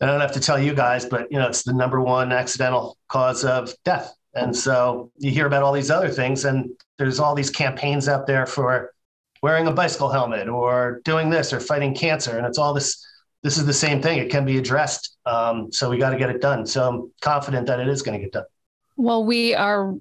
I 0.00 0.06
don't 0.06 0.20
have 0.20 0.32
to 0.32 0.40
tell 0.40 0.58
you 0.58 0.72
guys, 0.72 1.04
but 1.04 1.32
you 1.32 1.38
know 1.38 1.48
it's 1.48 1.64
the 1.64 1.72
number 1.72 2.00
one 2.00 2.30
accidental 2.30 2.96
cause 3.08 3.44
of 3.44 3.74
death 3.84 4.14
and 4.34 4.56
so 4.56 5.10
you 5.18 5.30
hear 5.30 5.46
about 5.46 5.62
all 5.62 5.72
these 5.72 5.90
other 5.90 6.08
things, 6.08 6.44
and 6.44 6.70
there's 6.98 7.20
all 7.20 7.34
these 7.34 7.50
campaigns 7.50 8.08
out 8.08 8.26
there 8.26 8.46
for 8.46 8.92
wearing 9.42 9.66
a 9.66 9.72
bicycle 9.72 10.08
helmet 10.08 10.48
or 10.48 11.00
doing 11.04 11.28
this 11.28 11.52
or 11.52 11.60
fighting 11.60 11.94
cancer. 11.94 12.38
And 12.38 12.46
it's 12.46 12.58
all 12.58 12.72
this, 12.72 13.04
this 13.42 13.58
is 13.58 13.66
the 13.66 13.72
same 13.72 14.00
thing. 14.00 14.18
It 14.18 14.30
can 14.30 14.44
be 14.44 14.56
addressed. 14.56 15.16
Um, 15.26 15.72
so 15.72 15.90
we 15.90 15.98
got 15.98 16.10
to 16.10 16.18
get 16.18 16.30
it 16.30 16.40
done. 16.40 16.64
So 16.64 16.88
I'm 16.88 17.12
confident 17.20 17.66
that 17.66 17.80
it 17.80 17.88
is 17.88 18.02
going 18.02 18.18
to 18.18 18.24
get 18.24 18.32
done. 18.32 18.44
Well, 18.96 19.24
we 19.24 19.54
are 19.54 19.94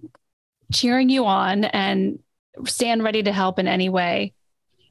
cheering 0.71 1.09
you 1.09 1.25
on 1.25 1.63
and 1.65 2.19
stand 2.65 3.03
ready 3.03 3.23
to 3.23 3.31
help 3.31 3.57
in 3.57 3.67
any 3.67 3.89
way. 3.89 4.33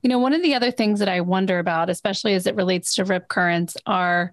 You 0.03 0.09
know, 0.09 0.19
one 0.19 0.33
of 0.33 0.43
the 0.43 0.55
other 0.55 0.71
things 0.71 0.99
that 0.99 1.09
I 1.09 1.21
wonder 1.21 1.59
about, 1.59 1.91
especially 1.91 2.35
as 2.35 2.47
it 2.47 2.57
relates 2.57 2.95
to 2.95 3.05
rip 3.05 3.29
currents, 3.29 3.77
are 3.87 4.33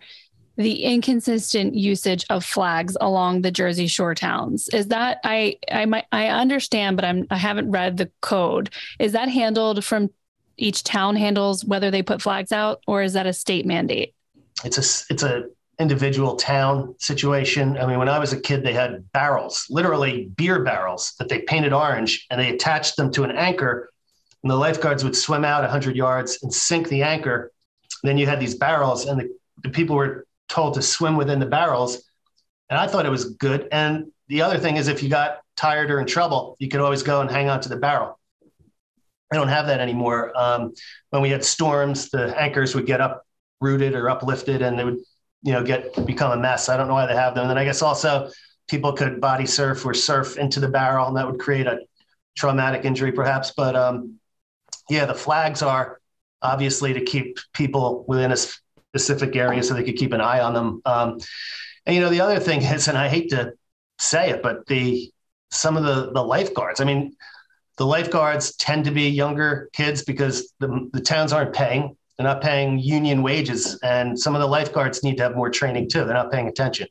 the 0.57 0.83
inconsistent 0.83 1.75
usage 1.75 2.25
of 2.29 2.43
flags 2.43 2.97
along 2.99 3.41
the 3.41 3.51
Jersey 3.51 3.87
Shore 3.87 4.15
towns. 4.15 4.67
Is 4.69 4.87
that 4.87 5.19
I 5.23 5.59
I 5.71 5.85
might 5.85 6.05
I 6.11 6.27
understand, 6.27 6.97
but 6.97 7.05
I'm 7.05 7.27
I 7.29 7.37
haven't 7.37 7.71
read 7.71 7.97
the 7.97 8.11
code. 8.21 8.71
Is 8.99 9.13
that 9.13 9.29
handled 9.29 9.85
from 9.85 10.09
each 10.57 10.83
town 10.83 11.15
handles 11.15 11.63
whether 11.63 11.91
they 11.91 12.01
put 12.01 12.21
flags 12.21 12.51
out, 12.51 12.81
or 12.87 13.03
is 13.03 13.13
that 13.13 13.27
a 13.27 13.33
state 13.33 13.65
mandate? 13.65 14.15
It's 14.63 14.77
a 14.77 15.13
it's 15.13 15.23
a 15.23 15.45
individual 15.79 16.35
town 16.35 16.95
situation. 16.99 17.77
I 17.77 17.85
mean, 17.85 17.99
when 17.99 18.09
I 18.09 18.17
was 18.17 18.33
a 18.33 18.39
kid, 18.39 18.63
they 18.63 18.73
had 18.73 19.09
barrels, 19.11 19.67
literally 19.69 20.25
beer 20.35 20.63
barrels 20.63 21.13
that 21.19 21.29
they 21.29 21.41
painted 21.43 21.71
orange, 21.71 22.25
and 22.31 22.41
they 22.41 22.49
attached 22.49 22.97
them 22.97 23.11
to 23.13 23.23
an 23.23 23.31
anchor. 23.31 23.89
And 24.41 24.49
the 24.49 24.55
lifeguards 24.55 25.03
would 25.03 25.15
swim 25.15 25.45
out 25.45 25.61
100 25.61 25.95
yards 25.95 26.39
and 26.41 26.51
sink 26.51 26.89
the 26.89 27.03
anchor. 27.03 27.51
Then 28.03 28.17
you 28.17 28.25
had 28.25 28.39
these 28.39 28.55
barrels, 28.55 29.05
and 29.05 29.19
the, 29.19 29.29
the 29.63 29.69
people 29.69 29.95
were 29.95 30.26
told 30.47 30.75
to 30.75 30.81
swim 30.81 31.15
within 31.17 31.39
the 31.39 31.45
barrels. 31.45 32.03
And 32.69 32.79
I 32.79 32.87
thought 32.87 33.05
it 33.05 33.09
was 33.09 33.33
good. 33.35 33.67
And 33.71 34.11
the 34.27 34.41
other 34.41 34.57
thing 34.57 34.77
is, 34.77 34.87
if 34.87 35.01
you 35.01 35.09
got 35.09 35.39
tired 35.55 35.89
or 35.91 35.99
in 35.99 36.05
trouble, 36.05 36.55
you 36.59 36.67
could 36.67 36.81
always 36.81 37.03
go 37.03 37.21
and 37.21 37.29
hang 37.29 37.49
on 37.49 37.61
to 37.61 37.69
the 37.69 37.77
barrel. 37.77 38.19
I 39.31 39.35
don't 39.35 39.47
have 39.49 39.67
that 39.67 39.79
anymore. 39.79 40.31
Um, 40.35 40.73
when 41.09 41.21
we 41.21 41.29
had 41.29 41.43
storms, 41.43 42.09
the 42.09 42.39
anchors 42.39 42.75
would 42.75 42.85
get 42.85 43.01
uprooted 43.01 43.93
or 43.93 44.09
uplifted, 44.09 44.61
and 44.61 44.79
they 44.79 44.85
would, 44.85 44.99
you 45.43 45.51
know, 45.51 45.63
get 45.63 46.05
become 46.05 46.31
a 46.31 46.41
mess. 46.41 46.69
I 46.69 46.77
don't 46.77 46.87
know 46.87 46.93
why 46.93 47.07
they 47.07 47.15
have 47.15 47.35
them. 47.35 47.43
And 47.43 47.49
then 47.49 47.57
I 47.57 47.65
guess 47.65 47.81
also 47.81 48.29
people 48.69 48.93
could 48.93 49.19
body 49.19 49.45
surf 49.45 49.85
or 49.85 49.93
surf 49.93 50.37
into 50.37 50.59
the 50.59 50.69
barrel, 50.69 51.07
and 51.07 51.17
that 51.17 51.29
would 51.29 51.39
create 51.39 51.67
a 51.67 51.79
traumatic 52.35 52.85
injury, 52.85 53.11
perhaps. 53.11 53.51
But 53.55 53.75
um, 53.75 54.19
yeah, 54.89 55.05
the 55.05 55.15
flags 55.15 55.61
are 55.61 55.99
obviously 56.41 56.93
to 56.93 57.01
keep 57.01 57.37
people 57.53 58.05
within 58.07 58.31
a 58.31 58.37
specific 58.91 59.35
areas 59.35 59.67
so 59.67 59.73
they 59.73 59.83
could 59.83 59.97
keep 59.97 60.13
an 60.13 60.21
eye 60.21 60.39
on 60.39 60.53
them. 60.53 60.81
Um, 60.85 61.19
and 61.85 61.95
you 61.95 62.01
know, 62.01 62.09
the 62.09 62.21
other 62.21 62.39
thing 62.39 62.61
is, 62.61 62.87
and 62.87 62.97
I 62.97 63.07
hate 63.07 63.29
to 63.29 63.53
say 63.99 64.29
it, 64.29 64.41
but 64.41 64.65
the 64.67 65.11
some 65.51 65.77
of 65.77 65.83
the 65.83 66.11
the 66.11 66.23
lifeguards. 66.23 66.81
I 66.81 66.85
mean, 66.85 67.15
the 67.77 67.85
lifeguards 67.85 68.55
tend 68.55 68.85
to 68.85 68.91
be 68.91 69.09
younger 69.09 69.69
kids 69.73 70.03
because 70.03 70.53
the, 70.59 70.89
the 70.93 71.01
towns 71.01 71.31
aren't 71.31 71.53
paying. 71.53 71.95
They're 72.17 72.25
not 72.25 72.41
paying 72.41 72.79
union 72.79 73.21
wages, 73.21 73.79
and 73.83 74.19
some 74.19 74.35
of 74.35 74.41
the 74.41 74.47
lifeguards 74.47 75.03
need 75.03 75.17
to 75.17 75.23
have 75.23 75.35
more 75.35 75.49
training 75.49 75.89
too. 75.89 76.03
They're 76.03 76.13
not 76.13 76.31
paying 76.31 76.47
attention. 76.47 76.87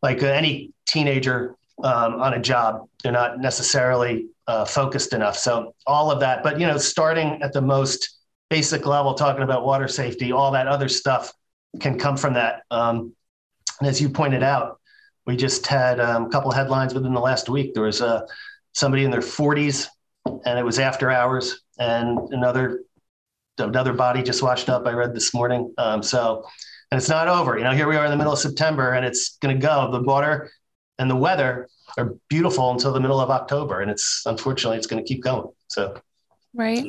Like 0.00 0.22
uh, 0.22 0.26
any 0.26 0.72
teenager 0.86 1.54
um, 1.84 2.14
on 2.20 2.34
a 2.34 2.40
job, 2.40 2.88
they're 3.02 3.12
not 3.12 3.38
necessarily 3.38 4.26
uh, 4.46 4.64
focused 4.64 5.12
enough. 5.12 5.36
So 5.36 5.74
all 5.86 6.10
of 6.10 6.20
that, 6.20 6.42
but 6.42 6.58
you 6.58 6.66
know, 6.66 6.78
starting 6.78 7.40
at 7.42 7.52
the 7.52 7.60
most 7.60 8.18
basic 8.52 8.84
level, 8.84 9.14
talking 9.14 9.42
about 9.42 9.64
water 9.64 9.88
safety, 9.88 10.30
all 10.30 10.50
that 10.50 10.66
other 10.66 10.86
stuff 10.86 11.32
can 11.80 11.98
come 11.98 12.18
from 12.18 12.34
that. 12.34 12.64
Um, 12.70 13.14
and 13.80 13.88
as 13.88 13.98
you 13.98 14.10
pointed 14.10 14.42
out, 14.42 14.78
we 15.26 15.36
just 15.36 15.66
had 15.66 15.98
um, 15.98 16.26
a 16.26 16.28
couple 16.28 16.50
of 16.50 16.56
headlines 16.56 16.92
within 16.92 17.14
the 17.14 17.20
last 17.20 17.48
week. 17.48 17.72
There 17.72 17.84
was 17.84 18.02
uh, 18.02 18.26
somebody 18.74 19.06
in 19.06 19.10
their 19.10 19.22
40s, 19.22 19.86
and 20.44 20.58
it 20.58 20.64
was 20.66 20.78
after 20.78 21.10
hours, 21.10 21.62
and 21.78 22.18
another 22.30 22.82
another 23.56 23.94
body 23.94 24.22
just 24.22 24.42
washed 24.42 24.68
up. 24.68 24.86
I 24.86 24.92
read 24.92 25.14
this 25.14 25.32
morning. 25.32 25.72
Um, 25.78 26.02
so, 26.02 26.44
and 26.90 26.98
it's 26.98 27.08
not 27.08 27.28
over. 27.28 27.56
You 27.56 27.64
know, 27.64 27.72
here 27.72 27.88
we 27.88 27.96
are 27.96 28.04
in 28.04 28.10
the 28.10 28.18
middle 28.18 28.34
of 28.34 28.38
September, 28.38 28.92
and 28.92 29.06
it's 29.06 29.38
going 29.38 29.58
to 29.58 29.66
go. 29.66 29.90
The 29.90 30.02
water 30.02 30.50
and 30.98 31.10
the 31.10 31.16
weather 31.16 31.68
are 31.96 32.16
beautiful 32.28 32.70
until 32.70 32.92
the 32.92 33.00
middle 33.00 33.18
of 33.18 33.30
October, 33.30 33.80
and 33.80 33.90
it's 33.90 34.24
unfortunately 34.26 34.76
it's 34.76 34.86
going 34.86 35.02
to 35.02 35.08
keep 35.08 35.22
going. 35.22 35.48
So, 35.68 35.98
right. 36.52 36.84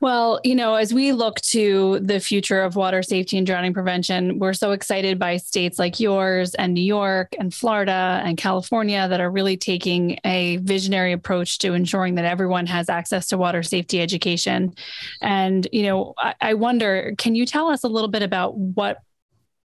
Well, 0.00 0.40
you 0.44 0.54
know, 0.54 0.74
as 0.74 0.92
we 0.92 1.12
look 1.12 1.40
to 1.42 2.00
the 2.00 2.20
future 2.20 2.62
of 2.62 2.76
water 2.76 3.02
safety 3.02 3.38
and 3.38 3.46
drowning 3.46 3.74
prevention, 3.74 4.38
we're 4.38 4.52
so 4.52 4.72
excited 4.72 5.18
by 5.18 5.36
states 5.36 5.78
like 5.78 6.00
yours 6.00 6.54
and 6.54 6.74
New 6.74 6.82
York 6.82 7.34
and 7.38 7.52
Florida 7.52 8.20
and 8.24 8.36
California 8.36 9.06
that 9.08 9.20
are 9.20 9.30
really 9.30 9.56
taking 9.56 10.18
a 10.24 10.56
visionary 10.58 11.12
approach 11.12 11.58
to 11.58 11.74
ensuring 11.74 12.16
that 12.16 12.24
everyone 12.24 12.66
has 12.66 12.88
access 12.88 13.28
to 13.28 13.38
water 13.38 13.62
safety 13.62 14.00
education. 14.00 14.74
And, 15.20 15.66
you 15.72 15.84
know, 15.84 16.14
I, 16.18 16.34
I 16.40 16.54
wonder, 16.54 17.14
can 17.18 17.34
you 17.34 17.46
tell 17.46 17.68
us 17.68 17.84
a 17.84 17.88
little 17.88 18.10
bit 18.10 18.22
about 18.22 18.56
what 18.56 18.98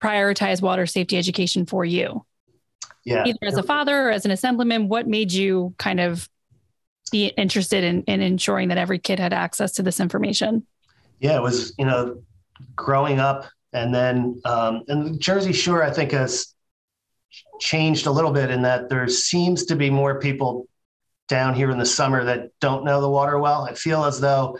prioritized 0.03 0.63
water 0.63 0.87
safety 0.87 1.17
education 1.17 1.67
for 1.67 1.85
you? 1.85 2.25
Yeah. 3.05 3.25
Either 3.27 3.39
as 3.43 3.57
a 3.57 3.63
father 3.63 4.09
or 4.09 4.11
as 4.11 4.25
an 4.25 4.31
assemblyman, 4.31 4.89
what 4.89 5.07
made 5.07 5.33
you 5.33 5.75
kind 5.79 6.01
of 6.01 6.29
be 7.11 7.27
interested 7.27 7.85
in, 7.85 8.03
in 8.05 8.21
ensuring 8.21 8.69
that 8.69 8.79
every 8.79 8.99
kid 8.99 9.19
had 9.19 9.33
access 9.33 9.73
to 9.73 9.83
this 9.83 10.01
information? 10.01 10.67
Yeah, 11.21 11.37
it 11.37 11.43
was, 11.43 11.75
you 11.79 11.85
know, 11.85 12.23
growing 12.77 13.19
up 13.21 13.47
and 13.73 13.95
then, 13.95 14.41
um, 14.45 14.83
and 14.89 15.21
Jersey 15.21 15.53
Shore, 15.53 15.83
I 15.83 15.91
think 15.91 16.13
has 16.13 16.55
changed 17.61 18.07
a 18.07 18.11
little 18.11 18.33
bit 18.33 18.51
in 18.51 18.63
that 18.63 18.89
there 18.89 19.07
seems 19.09 19.67
to 19.67 19.77
be 19.77 19.91
more 19.91 20.19
people 20.21 20.67
down 21.29 21.55
here 21.55 21.71
in 21.71 21.79
the 21.79 21.87
summer 21.87 22.25
that 22.25 22.51
don't 22.61 22.85
know 22.85 23.01
the 23.01 23.11
water 23.11 23.39
well. 23.39 23.65
I 23.65 23.75
feel 23.75 24.05
as 24.05 24.21
though 24.21 24.59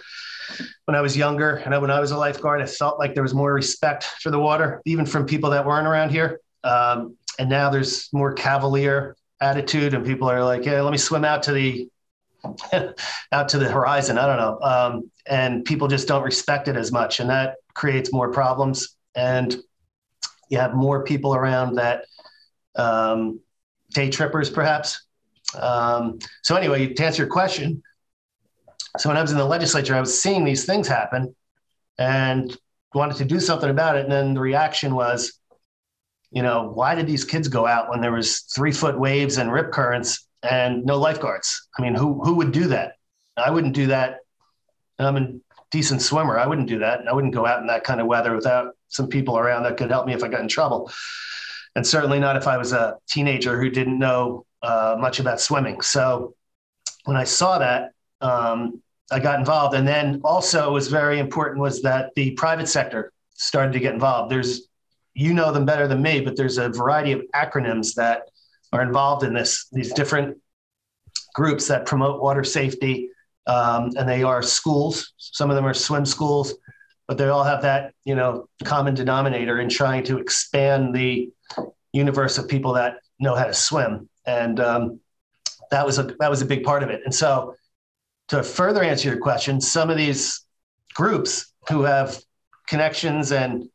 when 0.85 0.95
I 0.95 1.01
was 1.01 1.17
younger 1.17 1.57
and 1.57 1.81
when 1.81 1.91
I 1.91 2.01
was 2.01 2.11
a 2.11 2.19
lifeguard, 2.19 2.61
I 2.61 2.67
felt 2.67 2.99
like 2.99 3.15
there 3.15 3.23
was 3.23 3.35
more 3.35 3.53
respect 3.53 4.05
for 4.05 4.31
the 4.31 4.39
water, 4.39 4.83
even 4.85 5.07
from 5.07 5.25
people 5.25 5.51
that 5.51 5.65
weren't 5.65 5.87
around 5.87 6.11
here. 6.11 6.41
Um, 6.65 7.17
and 7.39 7.49
now 7.49 7.71
there's 7.71 8.13
more 8.13 8.33
cavalier 8.33 9.17
attitude, 9.41 9.95
and 9.95 10.05
people 10.05 10.29
are 10.29 10.45
like, 10.45 10.65
"Yeah, 10.65 10.83
let 10.83 10.91
me 10.91 10.99
swim 10.99 11.25
out 11.25 11.45
to 11.45 11.53
the 11.53 11.89
out 13.33 13.49
to 13.49 13.59
the 13.59 13.71
horizon. 13.71 14.19
I 14.19 14.27
don't 14.27 14.37
know. 14.37 14.61
Um, 14.61 15.11
and 15.27 15.65
people 15.65 15.89
just 15.89 16.09
don't 16.09 16.23
respect 16.23 16.69
it 16.69 16.77
as 16.77 16.93
much. 16.93 17.21
And 17.21 17.31
that 17.31 17.57
creates 17.75 18.13
more 18.13 18.31
problems. 18.31 18.97
And 19.15 19.57
you 20.49 20.59
have 20.59 20.75
more 20.75 21.05
people 21.05 21.35
around 21.35 21.77
that 21.77 22.05
um, 22.77 23.41
day 23.91 24.11
trippers, 24.11 24.51
perhaps. 24.51 25.07
Um, 25.59 26.19
so, 26.43 26.57
anyway, 26.57 26.93
to 26.93 27.05
answer 27.05 27.23
your 27.23 27.31
question, 27.31 27.83
so 28.99 29.09
when 29.09 29.17
I 29.17 29.23
was 29.23 29.33
in 29.33 29.39
the 29.39 29.45
legislature, 29.45 29.95
I 29.95 30.01
was 30.01 30.21
seeing 30.21 30.45
these 30.45 30.65
things 30.65 30.89
happen. 30.89 31.35
And 31.99 32.57
wanted 32.95 33.17
to 33.19 33.25
do 33.25 33.41
something 33.41 33.71
about 33.71 33.97
it. 33.97 34.05
And 34.05 34.13
then 34.13 34.35
the 34.35 34.41
reaction 34.41 34.95
was, 34.95 35.39
you 36.31 36.43
know, 36.43 36.71
why 36.73 36.95
did 36.95 37.07
these 37.07 37.25
kids 37.25 37.49
go 37.49 37.67
out 37.67 37.91
when 37.91 38.01
there 38.01 38.13
was 38.13 38.41
three 38.55 38.73
foot 38.73 38.99
waves 38.99 39.39
and 39.39 39.53
rip 39.53 39.73
currents 39.73 40.28
and 40.43 40.85
no 40.85 40.99
lifeguards? 40.99 41.69
I 41.79 41.83
mean, 41.83 41.95
who 41.95 42.23
who 42.23 42.35
would 42.35 42.53
do 42.53 42.69
that? 42.69 42.95
I 43.37 43.51
wouldn't 43.51 43.75
do 43.75 43.89
that. 43.89 44.19
I'm 44.99 45.17
a 45.17 45.33
decent 45.71 46.03
swimmer. 46.03 46.39
I 46.39 46.47
wouldn't 46.47 46.69
do 46.69 46.81
that. 46.81 47.07
I 47.07 47.13
wouldn't 47.13 47.35
go 47.35 47.47
out 47.47 47.61
in 47.61 47.67
that 47.69 47.85
kind 47.85 48.01
of 48.01 48.07
weather 48.07 48.35
without 48.35 48.75
some 48.89 49.09
people 49.09 49.39
around 49.39 49.63
that 49.65 49.77
could 49.77 49.91
help 49.91 50.07
me 50.07 50.15
if 50.15 50.25
I 50.25 50.29
got 50.29 50.41
in 50.41 50.49
trouble. 50.49 50.91
And 51.77 51.87
certainly 51.87 52.19
not 52.19 52.37
if 52.37 52.49
I 52.49 52.57
was 52.57 52.73
a 52.73 52.97
teenager 53.09 53.61
who 53.61 53.71
didn't 53.71 53.99
know 53.99 54.47
uh, 54.63 54.97
much 54.99 55.21
about 55.21 55.41
swimming. 55.41 55.81
So 55.83 56.35
when 57.05 57.17
I 57.17 57.25
saw 57.25 57.59
that, 57.59 57.93
um, 58.21 58.83
I 59.11 59.21
got 59.21 59.39
involved. 59.39 59.75
And 59.75 59.87
then 59.87 60.21
also 60.25 60.73
was 60.73 60.89
very 60.89 61.19
important 61.19 61.61
was 61.61 61.83
that 61.83 62.15
the 62.17 62.33
private 62.33 62.69
sector 62.69 63.13
started 63.35 63.73
to 63.75 63.81
get 63.81 63.95
involved. 63.95 64.31
There's 64.31 64.69
you 65.15 65.35
know 65.35 65.53
them 65.53 65.65
better 65.65 65.89
than 65.89 66.03
me, 66.03 66.21
but 66.21 66.37
there's 66.37 66.59
a 66.59 66.69
variety 66.69 67.13
of 67.13 67.23
acronyms 67.35 67.95
that 67.95 68.23
are 68.73 68.83
involved 68.83 69.25
in 69.25 69.35
this, 69.35 69.67
these 69.73 69.93
different 69.93 70.39
groups 71.35 71.69
that 71.69 71.87
promote 71.87 72.21
water 72.21 72.45
safety. 72.45 73.11
Um, 73.47 73.93
and 73.97 74.09
they 74.09 74.23
are 74.23 74.43
schools. 74.43 75.13
Some 75.17 75.49
of 75.49 75.57
them 75.57 75.65
are 75.65 75.73
swim 75.73 76.05
schools, 76.05 76.55
but 77.07 77.17
they 77.17 77.29
all 77.29 77.45
have 77.45 77.63
that, 77.63 77.95
you 78.05 78.15
know, 78.15 78.49
common 78.65 78.95
denominator 78.95 79.59
in 79.61 79.71
trying 79.71 80.05
to 80.05 80.19
expand 80.19 80.95
the 80.95 81.31
universe 81.93 82.37
of 82.37 82.47
people 82.47 82.75
that 82.75 82.97
know 83.19 83.35
how 83.35 83.45
to 83.45 83.55
swim. 83.55 84.09
And 84.27 84.61
um, 84.61 85.01
that 85.71 85.87
was 85.87 85.99
a 85.99 86.03
that 86.19 86.29
was 86.29 86.43
a 86.43 86.45
big 86.45 86.63
part 86.63 86.83
of 86.83 86.91
it. 86.91 87.01
And 87.05 87.15
so, 87.15 87.55
to 88.29 88.43
further 88.43 88.83
answer 88.83 89.09
your 89.09 89.19
question, 89.19 89.61
some 89.61 89.89
of 89.89 89.97
these 89.97 90.45
groups 90.95 91.53
who 91.69 91.83
have 91.83 92.19
connections 92.67 93.33
and 93.33 93.69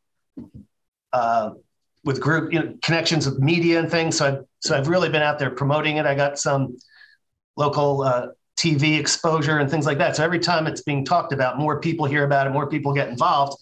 uh, 1.11 1.51
with 2.03 2.19
group 2.19 2.53
you 2.53 2.59
know, 2.59 2.75
connections 2.81 3.25
with 3.25 3.39
media 3.39 3.79
and 3.79 3.89
things. 3.89 4.17
So 4.17 4.45
so 4.63 4.77
I've 4.77 4.87
really 4.87 5.09
been 5.09 5.21
out 5.21 5.39
there 5.39 5.51
promoting 5.51 5.97
it. 5.97 6.05
I 6.05 6.15
got 6.15 6.39
some 6.39 6.77
local 7.57 8.01
uh, 8.01 8.27
TV 8.57 8.97
exposure 8.97 9.59
and 9.59 9.69
things 9.69 9.85
like 9.85 9.97
that. 9.97 10.15
So 10.15 10.23
every 10.23 10.39
time 10.39 10.67
it's 10.67 10.81
being 10.81 11.03
talked 11.03 11.33
about, 11.33 11.59
more 11.59 11.81
people 11.81 12.05
hear 12.05 12.23
about 12.23 12.47
it, 12.47 12.51
more 12.51 12.67
people 12.67 12.93
get 12.93 13.09
involved, 13.09 13.61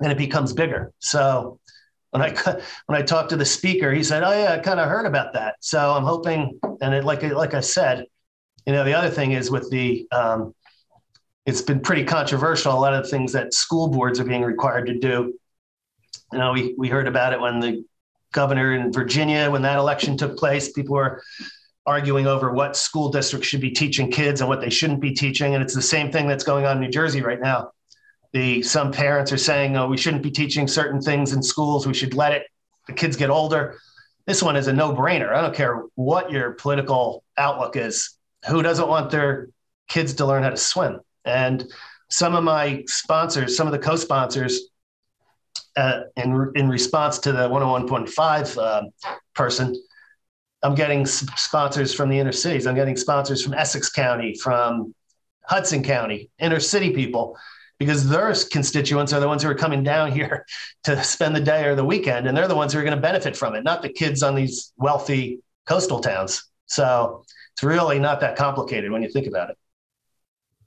and 0.00 0.10
it 0.10 0.18
becomes 0.18 0.52
bigger. 0.52 0.92
So 0.98 1.60
when 2.10 2.22
I 2.22 2.30
when 2.86 3.00
I 3.00 3.02
talked 3.02 3.30
to 3.30 3.36
the 3.36 3.44
speaker, 3.44 3.92
he 3.92 4.02
said, 4.02 4.24
"Oh 4.24 4.32
yeah, 4.32 4.52
I 4.52 4.58
kind 4.58 4.80
of 4.80 4.88
heard 4.88 5.06
about 5.06 5.32
that." 5.34 5.56
So 5.60 5.92
I'm 5.92 6.04
hoping, 6.04 6.58
and 6.80 6.92
it, 6.92 7.04
like 7.04 7.22
like 7.22 7.54
I 7.54 7.60
said, 7.60 8.06
you 8.66 8.72
know, 8.72 8.84
the 8.84 8.94
other 8.94 9.10
thing 9.10 9.32
is 9.32 9.50
with 9.50 9.70
the 9.70 10.08
um, 10.10 10.54
it's 11.46 11.62
been 11.62 11.80
pretty 11.80 12.04
controversial. 12.04 12.72
A 12.72 12.80
lot 12.80 12.94
of 12.94 13.04
the 13.04 13.10
things 13.10 13.32
that 13.32 13.54
school 13.54 13.88
boards 13.88 14.18
are 14.18 14.24
being 14.24 14.42
required 14.42 14.86
to 14.86 14.98
do 14.98 15.34
you 16.32 16.38
know, 16.38 16.52
we, 16.52 16.74
we 16.76 16.88
heard 16.88 17.06
about 17.06 17.32
it 17.32 17.40
when 17.40 17.60
the 17.60 17.84
governor 18.34 18.74
in 18.74 18.92
Virginia, 18.92 19.50
when 19.50 19.62
that 19.62 19.78
election 19.78 20.18
took 20.18 20.36
place, 20.36 20.72
people 20.72 20.96
were 20.96 21.22
arguing 21.86 22.26
over 22.26 22.52
what 22.52 22.76
school 22.76 23.10
districts 23.10 23.48
should 23.48 23.60
be 23.60 23.70
teaching 23.70 24.10
kids 24.10 24.40
and 24.40 24.48
what 24.48 24.60
they 24.60 24.70
shouldn't 24.70 25.00
be 25.00 25.14
teaching. 25.14 25.54
And 25.54 25.62
it's 25.62 25.74
the 25.74 25.82
same 25.82 26.12
thing 26.12 26.28
that's 26.28 26.44
going 26.44 26.66
on 26.66 26.76
in 26.76 26.82
New 26.82 26.90
Jersey 26.90 27.22
right 27.22 27.40
now. 27.40 27.70
The 28.32 28.62
some 28.62 28.92
parents 28.92 29.32
are 29.32 29.38
saying, 29.38 29.76
oh, 29.76 29.86
we 29.86 29.96
shouldn't 29.96 30.22
be 30.22 30.30
teaching 30.30 30.68
certain 30.68 31.00
things 31.00 31.32
in 31.32 31.42
schools. 31.42 31.86
We 31.86 31.94
should 31.94 32.14
let 32.14 32.32
it 32.32 32.46
the 32.86 32.92
kids 32.92 33.16
get 33.16 33.30
older. 33.30 33.78
This 34.26 34.42
one 34.42 34.56
is 34.56 34.66
a 34.66 34.72
no-brainer. 34.72 35.32
I 35.32 35.42
don't 35.42 35.54
care 35.54 35.82
what 35.94 36.30
your 36.30 36.52
political 36.52 37.24
outlook 37.36 37.76
is. 37.76 38.18
Who 38.48 38.62
doesn't 38.62 38.88
want 38.88 39.10
their 39.10 39.48
kids 39.88 40.14
to 40.14 40.26
learn 40.26 40.42
how 40.42 40.50
to 40.50 40.56
swim? 40.56 41.00
And 41.24 41.64
some 42.10 42.34
of 42.34 42.44
my 42.44 42.84
sponsors, 42.86 43.56
some 43.56 43.66
of 43.66 43.72
the 43.72 43.78
co-sponsors 43.78 44.68
uh, 45.76 46.02
in, 46.16 46.52
in 46.54 46.68
response 46.68 47.18
to 47.20 47.32
the 47.32 47.48
101.5 47.48 48.58
uh, 48.58 48.82
person, 49.34 49.74
I'm 50.62 50.74
getting 50.74 51.04
sponsors 51.04 51.92
from 51.92 52.08
the 52.08 52.18
inner 52.18 52.32
cities. 52.32 52.66
I'm 52.66 52.74
getting 52.74 52.96
sponsors 52.96 53.42
from 53.42 53.54
Essex 53.54 53.90
County, 53.90 54.34
from 54.34 54.94
Hudson 55.44 55.82
County, 55.82 56.30
inner 56.38 56.60
city 56.60 56.92
people, 56.92 57.36
because 57.78 58.08
their 58.08 58.34
constituents 58.50 59.12
are 59.12 59.20
the 59.20 59.28
ones 59.28 59.42
who 59.42 59.50
are 59.50 59.54
coming 59.54 59.82
down 59.82 60.10
here 60.18 60.46
to 60.84 61.02
spend 61.04 61.36
the 61.36 61.40
day 61.40 61.64
or 61.64 61.74
the 61.74 61.84
weekend, 61.84 62.26
and 62.26 62.36
they're 62.36 62.48
the 62.48 62.56
ones 62.56 62.72
who 62.72 62.78
are 62.78 62.84
going 62.84 62.96
to 62.96 63.00
benefit 63.00 63.36
from 63.36 63.54
it, 63.54 63.62
not 63.62 63.82
the 63.82 63.90
kids 63.90 64.22
on 64.22 64.34
these 64.34 64.72
wealthy 64.76 65.40
coastal 65.66 66.00
towns. 66.00 66.44
So 66.66 67.24
it's 67.52 67.62
really 67.62 67.98
not 67.98 68.20
that 68.20 68.36
complicated 68.36 68.90
when 68.90 69.02
you 69.02 69.10
think 69.10 69.26
about 69.26 69.50
it. 69.50 69.58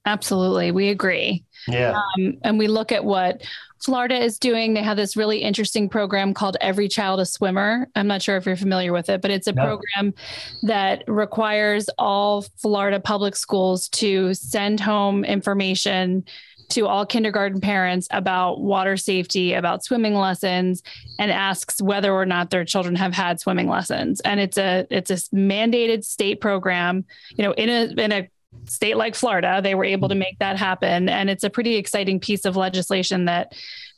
Absolutely. 0.06 0.72
We 0.72 0.88
agree. 0.88 1.44
Yeah. 1.68 2.00
Um, 2.18 2.38
and 2.44 2.58
we 2.58 2.68
look 2.68 2.94
at 2.94 3.04
what 3.04 3.42
Florida 3.84 4.16
is 4.16 4.40
doing. 4.40 4.74
They 4.74 4.84
have 4.84 4.98
this 4.98 5.16
really 5.16 5.40
interesting 5.40 5.90
program 5.90 6.34
called 6.34 6.58
Every 6.62 6.88
Child 6.88 7.20
a 7.20 7.26
Swimmer. 7.26 7.88
I'm 7.96 8.08
not 8.08 8.22
sure 8.22 8.38
if 8.38 8.46
you're 8.46 8.56
familiar 8.56 8.94
with 8.94 9.10
it, 9.10 9.22
but 9.22 9.32
it's 9.32 9.48
a 9.48 9.54
no. 9.54 9.64
program 9.64 10.14
that 10.64 11.04
requires 11.08 11.90
all 11.98 12.42
Florida 12.42 13.00
public 13.00 13.36
schools 13.36 13.90
to 13.90 14.34
send 14.34 14.80
home 14.80 15.24
information 15.24 16.26
to 16.70 16.86
all 16.86 17.06
kindergarten 17.06 17.62
parents 17.62 18.08
about 18.12 18.60
water 18.60 18.98
safety, 18.98 19.54
about 19.54 19.84
swimming 19.84 20.16
lessons, 20.16 20.84
and 21.18 21.32
asks 21.32 21.82
whether 21.82 22.14
or 22.14 22.26
not 22.26 22.50
their 22.50 22.66
children 22.66 22.96
have 22.96 23.14
had 23.14 23.40
swimming 23.40 23.70
lessons. 23.70 24.20
And 24.22 24.40
it's 24.40 24.58
a 24.58 24.86
it's 24.90 25.10
a 25.10 25.16
mandated 25.34 26.04
state 26.04 26.42
program, 26.42 27.06
you 27.36 27.44
know, 27.44 27.54
in 27.54 27.70
a 27.70 28.02
in 28.02 28.12
a 28.12 28.30
state 28.66 28.98
like 28.98 29.16
Florida, 29.16 29.60
they 29.64 29.76
were 29.76 29.86
able 29.86 30.10
to 30.10 30.14
mm-hmm. 30.14 30.20
make 30.20 30.40
that 30.40 30.58
happen. 30.58 31.10
And 31.10 31.30
it's 31.30 31.44
a 31.44 31.50
pretty 31.50 31.76
exciting 31.76 32.20
piece 32.20 32.46
of 32.46 32.56
legislation 32.56 33.26
that 33.26 33.54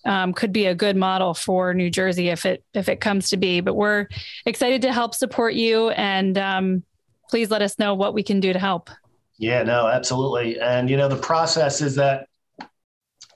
um, 0.05 0.33
could 0.33 0.53
be 0.53 0.65
a 0.65 0.75
good 0.75 0.95
model 0.95 1.33
for 1.33 1.73
New 1.73 1.89
Jersey 1.89 2.29
if 2.29 2.45
it 2.45 2.63
if 2.73 2.87
it 2.89 3.01
comes 3.01 3.29
to 3.29 3.37
be. 3.37 3.61
But 3.61 3.75
we're 3.75 4.07
excited 4.45 4.81
to 4.83 4.93
help 4.93 5.13
support 5.13 5.53
you, 5.55 5.89
and 5.89 6.37
um, 6.37 6.83
please 7.29 7.51
let 7.51 7.61
us 7.61 7.77
know 7.79 7.95
what 7.95 8.13
we 8.13 8.23
can 8.23 8.39
do 8.39 8.53
to 8.53 8.59
help. 8.59 8.89
Yeah, 9.37 9.63
no, 9.63 9.87
absolutely. 9.87 10.59
And 10.59 10.89
you 10.89 10.97
know, 10.97 11.09
the 11.09 11.17
process 11.17 11.81
is 11.81 11.95
that 11.95 12.27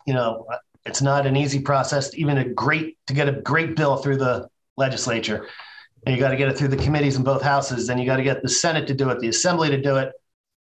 you 0.07 0.13
know 0.13 0.47
it's 0.85 1.01
not 1.01 1.25
an 1.25 1.35
easy 1.35 1.59
process, 1.59 2.15
even 2.15 2.37
a 2.37 2.47
great 2.47 2.97
to 3.07 3.13
get 3.13 3.27
a 3.27 3.33
great 3.33 3.75
bill 3.75 3.97
through 3.97 4.17
the 4.17 4.47
legislature. 4.77 5.47
And 6.05 6.13
you 6.13 6.21
got 6.21 6.31
to 6.31 6.37
get 6.37 6.49
it 6.49 6.57
through 6.57 6.67
the 6.67 6.77
committees 6.77 7.15
in 7.15 7.23
both 7.23 7.41
houses, 7.41 7.89
and 7.89 7.99
you 7.99 8.05
got 8.05 8.17
to 8.17 8.23
get 8.23 8.41
the 8.41 8.49
Senate 8.49 8.87
to 8.87 8.93
do 8.93 9.09
it, 9.09 9.19
the 9.19 9.29
Assembly 9.29 9.69
to 9.69 9.81
do 9.81 9.97
it 9.97 10.11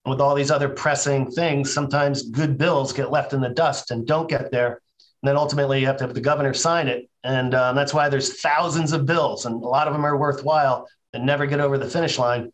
with 0.04 0.20
all 0.20 0.34
these 0.34 0.50
other 0.50 0.68
pressing 0.68 1.30
things, 1.30 1.72
sometimes 1.72 2.22
good 2.22 2.58
bills 2.58 2.92
get 2.92 3.10
left 3.10 3.32
in 3.32 3.40
the 3.40 3.48
dust 3.48 3.90
and 3.90 4.06
don't 4.06 4.28
get 4.28 4.50
there. 4.50 4.80
And 5.22 5.28
then 5.28 5.36
ultimately, 5.36 5.80
you 5.80 5.86
have 5.86 5.96
to 5.98 6.04
have 6.04 6.14
the 6.14 6.20
governor 6.20 6.52
sign 6.54 6.88
it. 6.88 7.08
And 7.22 7.54
um, 7.54 7.76
that's 7.76 7.94
why 7.94 8.08
there's 8.08 8.40
thousands 8.40 8.92
of 8.92 9.06
bills, 9.06 9.46
and 9.46 9.62
a 9.62 9.66
lot 9.66 9.86
of 9.86 9.92
them 9.92 10.04
are 10.04 10.16
worthwhile 10.16 10.88
and 11.12 11.24
never 11.24 11.46
get 11.46 11.60
over 11.60 11.78
the 11.78 11.88
finish 11.88 12.18
line. 12.18 12.52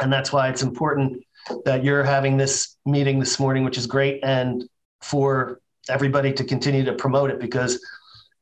And 0.00 0.12
that's 0.12 0.32
why 0.32 0.48
it's 0.48 0.62
important 0.62 1.24
that 1.64 1.82
you're 1.82 2.04
having 2.04 2.36
this 2.36 2.76
meeting 2.86 3.18
this 3.18 3.40
morning, 3.40 3.64
which 3.64 3.76
is 3.76 3.86
great, 3.86 4.20
and 4.22 4.64
for 5.00 5.60
everybody 5.88 6.32
to 6.32 6.44
continue 6.44 6.84
to 6.84 6.92
promote 6.92 7.30
it 7.30 7.40
because 7.40 7.84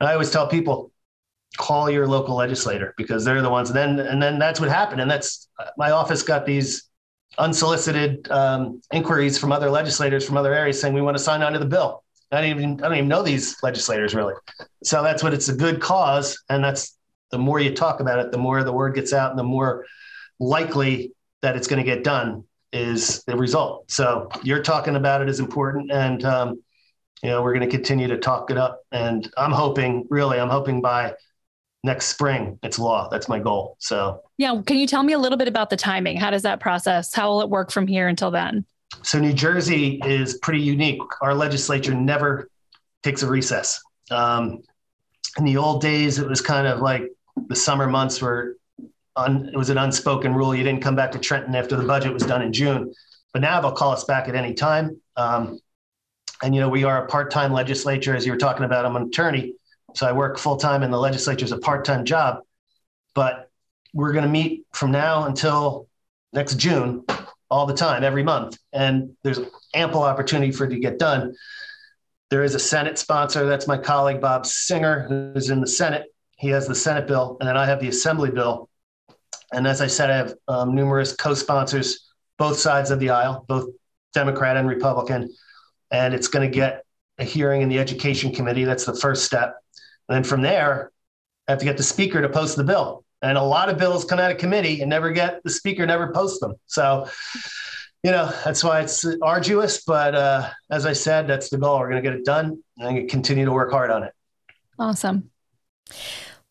I 0.01 0.13
always 0.13 0.31
tell 0.31 0.47
people 0.47 0.93
call 1.57 1.91
your 1.91 2.07
local 2.07 2.37
legislator 2.37 2.95
because 2.97 3.25
they're 3.25 3.43
the 3.43 3.51
ones 3.51 3.71
and 3.71 3.77
then 3.77 4.07
and 4.07 4.23
then 4.23 4.39
that's 4.39 4.61
what 4.61 4.69
happened 4.69 5.01
and 5.01 5.11
that's 5.11 5.49
my 5.77 5.91
office 5.91 6.23
got 6.23 6.47
these 6.47 6.90
unsolicited 7.39 8.31
um, 8.31 8.81
inquiries 8.93 9.39
from 9.39 9.53
other 9.53 9.71
legislators 9.71 10.27
from 10.27 10.37
other 10.37 10.55
areas 10.55 10.81
saying 10.81 10.95
we 10.95 11.03
want 11.03 11.17
to 11.17 11.23
sign 11.23 11.43
on 11.43 11.53
to 11.53 11.59
the 11.59 11.67
bill. 11.67 12.03
I 12.33 12.41
don't 12.41 12.51
even 12.51 12.85
I 12.85 12.89
don't 12.89 12.97
even 12.97 13.09
know 13.09 13.23
these 13.23 13.57
legislators 13.63 14.15
really. 14.15 14.35
So 14.85 15.03
that's 15.03 15.23
what 15.23 15.35
it's 15.35 15.49
a 15.49 15.55
good 15.55 15.81
cause, 15.81 16.43
and 16.49 16.63
that's 16.63 16.97
the 17.31 17.39
more 17.39 17.61
you 17.61 17.75
talk 17.75 18.01
about 18.01 18.19
it, 18.19 18.31
the 18.31 18.39
more 18.39 18.63
the 18.63 18.73
word 18.73 18.95
gets 18.95 19.13
out, 19.13 19.31
and 19.31 19.39
the 19.39 19.45
more 19.45 19.87
likely 20.39 21.13
that 21.43 21.57
it's 21.57 21.67
going 21.67 21.85
to 21.85 21.85
get 21.85 22.05
done 22.05 22.45
is 22.73 23.25
the 23.25 23.37
result. 23.37 23.91
So 23.91 24.29
you're 24.43 24.63
talking 24.63 24.97
about 24.97 25.23
it 25.23 25.29
is 25.29 25.41
important, 25.41 25.91
and 25.91 26.25
um, 26.25 26.63
you 27.23 27.31
know 27.31 27.43
we're 27.43 27.55
going 27.55 27.69
to 27.69 27.77
continue 27.77 28.09
to 28.09 28.19
talk 28.19 28.51
it 28.51 28.59
up. 28.59 28.81
And 28.93 29.29
I'm 29.37 29.53
hoping, 29.53 30.07
really, 30.09 30.39
I'm 30.39 30.51
hoping 30.51 30.81
by 30.81 31.15
next 31.83 32.07
spring 32.07 32.59
it's 32.63 32.79
law. 32.79 33.09
That's 33.09 33.29
my 33.29 33.39
goal. 33.39 33.77
So 33.79 34.23
yeah 34.39 34.61
can 34.67 34.77
you 34.77 34.87
tell 34.87 35.03
me 35.03 35.13
a 35.13 35.19
little 35.19 35.39
bit 35.39 35.49
about 35.49 35.71
the 35.71 35.77
timing? 35.77 36.17
How 36.17 36.31
does 36.31 36.43
that 36.43 36.61
process 36.61 37.15
how 37.15 37.31
will 37.31 37.41
it 37.43 37.49
work 37.49 37.71
from 37.71 37.87
here 37.87 38.09
until 38.09 38.31
then? 38.31 38.65
So 39.03 39.19
new 39.19 39.33
jersey 39.33 40.01
is 40.05 40.39
pretty 40.39 40.61
unique. 40.61 41.01
Our 41.23 41.35
legislature 41.35 41.95
never 41.95 42.49
takes 43.03 43.23
a 43.23 43.29
recess. 43.29 43.81
Um, 44.11 44.63
in 45.39 45.45
the 45.45 45.57
old 45.57 45.81
days 45.81 46.19
it 46.19 46.29
was 46.29 46.41
kind 46.41 46.67
of 46.67 46.81
like 46.81 47.05
the 47.49 47.57
summer 47.57 47.87
months 47.87 48.21
were 48.21 48.57
un, 49.17 49.51
it 49.53 49.57
was 49.57 49.71
an 49.71 49.79
unspoken 49.79 50.35
rule. 50.35 50.55
You 50.55 50.65
didn't 50.65 50.83
come 50.83 50.97
back 50.97 51.13
to 51.13 51.19
trenton 51.19 51.55
after 51.55 51.77
the 51.77 51.85
budget 51.85 52.13
was 52.13 52.25
done 52.25 52.43
in 52.43 52.53
june. 52.53 52.93
But 53.33 53.43
now 53.43 53.61
they'll 53.61 53.73
call 53.73 53.93
us 53.93 54.05
back 54.05 54.29
at 54.29 54.35
any 54.35 54.55
time. 54.55 55.01
Um, 55.17 55.61
and 56.43 56.55
you 56.55 56.61
know 56.61 56.69
we 56.69 56.85
are 56.85 57.05
a 57.05 57.09
part-time 57.09 57.53
legislature 57.53 58.15
as 58.15 58.27
you 58.27 58.33
were 58.33 58.39
talking 58.39 58.65
about. 58.65 58.85
I'm 58.85 58.97
an 58.97 59.05
attorney 59.05 59.55
so 59.95 60.07
I 60.07 60.13
work 60.13 60.39
full 60.39 60.57
time 60.57 60.83
in 60.83 60.91
the 60.91 60.99
legislature 60.99 61.45
is 61.45 61.53
a 61.53 61.59
part 61.59 61.85
time 61.85 62.05
job. 62.05 62.43
But 63.15 63.51
we're 63.93 64.13
going 64.13 64.25
to 64.25 64.31
meet 64.31 64.67
from 64.73 64.91
now 64.93 65.25
until 65.25 65.89
next 66.33 66.57
June 66.57 67.05
all 67.51 67.67
the 67.67 67.75
time, 67.75 68.05
every 68.05 68.23
month. 68.23 68.57
And 68.73 69.17
there's 69.23 69.41
ample 69.75 70.03
opportunity 70.03 70.53
for 70.53 70.65
it 70.65 70.71
to 70.71 70.79
get 70.79 70.99
done. 70.99 71.35
There 72.31 72.45
is 72.45 72.55
a 72.55 72.61
Senate 72.61 72.99
sponsor. 72.99 73.47
That's 73.47 73.67
my 73.67 73.77
colleague, 73.77 74.21
Bob 74.21 74.47
Singer, 74.47 75.07
who's 75.09 75.51
in 75.51 75.61
the 75.61 75.67
Senate. 75.67 76.07
He 76.37 76.49
has 76.51 76.69
the 76.69 76.75
Senate 76.75 77.07
bill, 77.07 77.37
and 77.41 77.49
then 77.49 77.57
I 77.57 77.67
have 77.67 77.81
the 77.81 77.89
Assembly 77.89 78.31
bill. 78.31 78.71
And 79.53 79.67
as 79.67 79.81
I 79.81 79.89
said, 79.89 80.11
I 80.11 80.17
have 80.17 80.35
um, 80.47 80.75
numerous 80.75 81.13
co 81.13 81.35
sponsors, 81.35 82.09
both 82.39 82.59
sides 82.59 82.93
of 82.93 83.01
the 83.01 83.11
aisle, 83.11 83.45
both 83.49 83.69
Democrat 84.15 84.57
and 84.57 84.69
Republican. 84.69 85.29
And 85.91 86.15
it's 86.15 86.29
going 86.29 86.49
to 86.49 86.55
get 86.55 86.85
a 87.19 87.25
hearing 87.25 87.63
in 87.63 87.69
the 87.69 87.79
Education 87.79 88.33
Committee. 88.33 88.65
That's 88.65 88.85
the 88.85 88.95
first 88.95 89.25
step. 89.25 89.57
And 90.11 90.17
then 90.17 90.25
from 90.25 90.43
there, 90.43 90.93
I 91.49 91.53
have 91.53 91.61
to 91.61 91.65
get 91.65 91.79
the 91.79 91.83
Speaker 91.83 92.21
to 92.21 92.29
post 92.29 92.57
the 92.57 92.65
bill. 92.65 93.05
And 93.23 93.39
a 93.39 93.43
lot 93.43 93.69
of 93.69 93.79
bills 93.79 94.05
come 94.05 94.19
out 94.19 94.31
of 94.31 94.39
committee 94.39 94.81
and 94.81 94.91
never 94.91 95.13
get 95.13 95.43
the 95.45 95.51
Speaker 95.51 95.87
never 95.87 96.13
posts 96.13 96.41
them. 96.41 96.55
So 96.67 97.09
you 98.03 98.11
know, 98.11 98.33
that's 98.45 98.65
why 98.65 98.81
it's 98.81 99.07
arduous. 99.23 99.85
But 99.85 100.15
uh, 100.15 100.51
as 100.71 100.87
I 100.87 100.93
said, 100.93 101.27
that's 101.27 101.51
the 101.51 101.59
goal. 101.59 101.79
We're 101.79 101.91
going 101.91 102.03
to 102.03 102.09
get 102.11 102.19
it 102.19 102.25
done 102.25 102.63
and 102.79 103.09
continue 103.09 103.45
to 103.45 103.53
work 103.53 103.71
hard 103.71 103.91
on 103.91 104.05
it. 104.05 104.13
Awesome. 104.79 105.31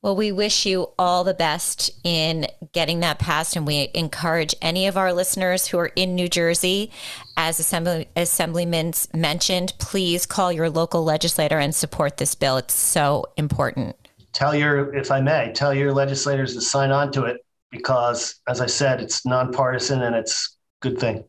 Well, 0.02 0.16
we 0.16 0.32
wish 0.32 0.66
you 0.66 0.92
all 0.98 1.26
the 1.26 1.34
best 1.34 1.92
in 2.06 2.48
getting 2.72 3.02
that 3.02 3.20
passed, 3.20 3.58
and 3.58 3.68
we 3.68 3.90
encourage 3.94 4.56
any 4.62 4.88
of 4.88 4.96
our 4.96 5.12
listeners 5.12 5.68
who 5.68 5.78
are 5.78 5.92
in 5.94 6.16
New 6.16 6.30
Jersey, 6.30 6.90
as 7.36 7.60
Assembly, 7.60 8.08
Assemblyman 8.16 8.94
mentioned, 9.14 9.74
please 9.78 10.26
call 10.26 10.54
your 10.54 10.70
local 10.70 11.04
legislator 11.04 11.60
and 11.60 11.76
support 11.76 12.16
this 12.16 12.34
bill. 12.34 12.56
It's 12.56 12.74
so 12.74 13.26
important. 13.36 13.98
Tell 14.32 14.56
your, 14.56 14.96
if 14.96 15.12
I 15.12 15.20
may, 15.20 15.52
tell 15.54 15.74
your 15.74 15.92
legislators 15.92 16.54
to 16.54 16.62
sign 16.62 16.92
on 16.92 17.12
to 17.12 17.26
it 17.26 17.46
because, 17.70 18.40
as 18.48 18.62
I 18.62 18.68
said, 18.68 19.02
it's 19.02 19.26
nonpartisan 19.26 20.02
and 20.02 20.16
it's 20.16 20.58
a 20.82 20.88
good 20.88 20.98
thing. 20.98 21.26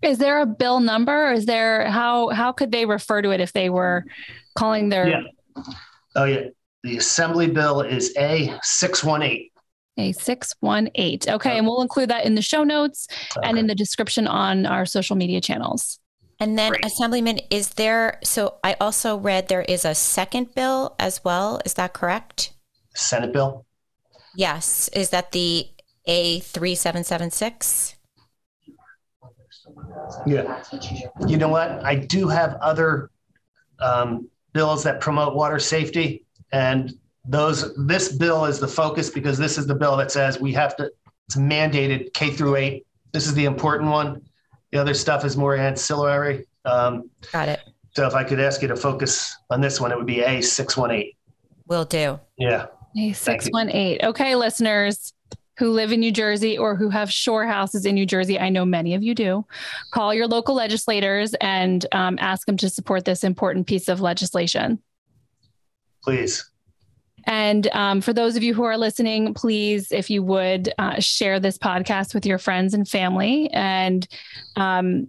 Is 0.00 0.16
there 0.16 0.40
a 0.40 0.46
bill 0.46 0.80
number? 0.80 1.32
Is 1.32 1.46
there 1.46 1.90
how 1.90 2.28
how 2.28 2.52
could 2.52 2.72
they 2.72 2.84
refer 2.84 3.22
to 3.22 3.30
it 3.30 3.40
if 3.40 3.52
they 3.54 3.70
were 3.70 4.04
calling 4.54 4.90
their? 4.90 5.08
Yeah. 5.08 5.22
Oh 6.14 6.24
yeah, 6.24 6.48
the 6.84 6.98
Assembly 6.98 7.48
bill 7.48 7.80
is 7.80 8.14
A 8.16 8.56
six 8.62 9.02
one 9.02 9.22
eight. 9.22 9.52
A 9.96 10.12
six 10.12 10.54
one 10.60 10.90
eight. 10.94 11.26
Okay, 11.28 11.56
and 11.56 11.66
we'll 11.66 11.80
include 11.82 12.10
that 12.10 12.26
in 12.26 12.34
the 12.34 12.42
show 12.42 12.62
notes 12.62 13.08
okay. 13.36 13.48
and 13.48 13.58
in 13.58 13.66
the 13.66 13.74
description 13.74 14.28
on 14.28 14.66
our 14.66 14.84
social 14.84 15.16
media 15.16 15.40
channels. 15.40 15.98
And 16.40 16.58
then, 16.58 16.72
Great. 16.72 16.84
Assemblyman, 16.84 17.38
is 17.50 17.70
there? 17.70 18.18
So 18.22 18.56
I 18.62 18.76
also 18.80 19.16
read 19.16 19.48
there 19.48 19.62
is 19.62 19.84
a 19.84 19.94
second 19.94 20.54
bill 20.54 20.94
as 20.98 21.24
well. 21.24 21.60
Is 21.64 21.74
that 21.74 21.94
correct? 21.94 22.52
Senate 22.94 23.32
bill. 23.32 23.64
Yes. 24.36 24.88
Is 24.88 25.10
that 25.10 25.32
the 25.32 25.68
A 26.06 26.40
three 26.40 26.74
seven 26.74 27.02
seven 27.02 27.30
six? 27.30 27.94
Yeah. 30.26 30.62
You 31.26 31.38
know 31.38 31.48
what? 31.48 31.82
I 31.84 31.94
do 31.94 32.28
have 32.28 32.54
other 32.60 33.10
um, 33.78 34.28
bills 34.52 34.82
that 34.84 35.00
promote 35.00 35.34
water 35.34 35.58
safety, 35.58 36.23
and 36.54 36.94
those 37.26 37.74
this 37.86 38.12
bill 38.12 38.44
is 38.44 38.60
the 38.60 38.68
focus 38.68 39.10
because 39.10 39.36
this 39.36 39.58
is 39.58 39.66
the 39.66 39.74
bill 39.74 39.96
that 39.96 40.10
says 40.10 40.40
we 40.40 40.52
have 40.52 40.76
to. 40.76 40.90
It's 41.26 41.36
mandated 41.36 42.12
K 42.12 42.30
through 42.30 42.56
eight. 42.56 42.86
This 43.12 43.26
is 43.26 43.34
the 43.34 43.44
important 43.44 43.90
one. 43.90 44.22
The 44.70 44.78
other 44.78 44.94
stuff 44.94 45.24
is 45.24 45.36
more 45.36 45.56
ancillary. 45.56 46.46
Um, 46.64 47.10
Got 47.32 47.48
it. 47.48 47.60
So 47.96 48.06
if 48.06 48.14
I 48.14 48.24
could 48.24 48.40
ask 48.40 48.62
you 48.62 48.68
to 48.68 48.76
focus 48.76 49.36
on 49.50 49.60
this 49.60 49.80
one, 49.80 49.90
it 49.90 49.96
would 49.96 50.06
be 50.06 50.20
A 50.20 50.40
six 50.42 50.76
one 50.76 50.90
eight. 50.90 51.16
Will 51.66 51.84
do. 51.84 52.20
Yeah. 52.38 52.66
A 52.96 53.12
six 53.12 53.48
one 53.48 53.70
eight. 53.70 54.02
Okay, 54.04 54.36
listeners 54.36 55.12
who 55.58 55.70
live 55.70 55.92
in 55.92 56.00
New 56.00 56.12
Jersey 56.12 56.58
or 56.58 56.76
who 56.76 56.88
have 56.90 57.10
shore 57.10 57.46
houses 57.46 57.86
in 57.86 57.94
New 57.94 58.06
Jersey, 58.06 58.38
I 58.38 58.48
know 58.48 58.64
many 58.64 58.94
of 58.94 59.02
you 59.02 59.14
do, 59.14 59.46
call 59.92 60.12
your 60.12 60.26
local 60.26 60.54
legislators 60.54 61.34
and 61.40 61.86
um, 61.92 62.18
ask 62.20 62.46
them 62.46 62.56
to 62.58 62.68
support 62.68 63.04
this 63.04 63.24
important 63.24 63.66
piece 63.66 63.88
of 63.88 64.00
legislation. 64.00 64.82
Please. 66.04 66.48
And 67.26 67.66
um, 67.68 68.02
for 68.02 68.12
those 68.12 68.36
of 68.36 68.42
you 68.42 68.52
who 68.52 68.64
are 68.64 68.76
listening, 68.76 69.32
please, 69.32 69.90
if 69.90 70.10
you 70.10 70.22
would, 70.22 70.72
uh, 70.78 71.00
share 71.00 71.40
this 71.40 71.56
podcast 71.56 72.12
with 72.12 72.26
your 72.26 72.36
friends 72.36 72.74
and 72.74 72.86
family 72.86 73.48
and 73.50 74.06
um, 74.56 75.08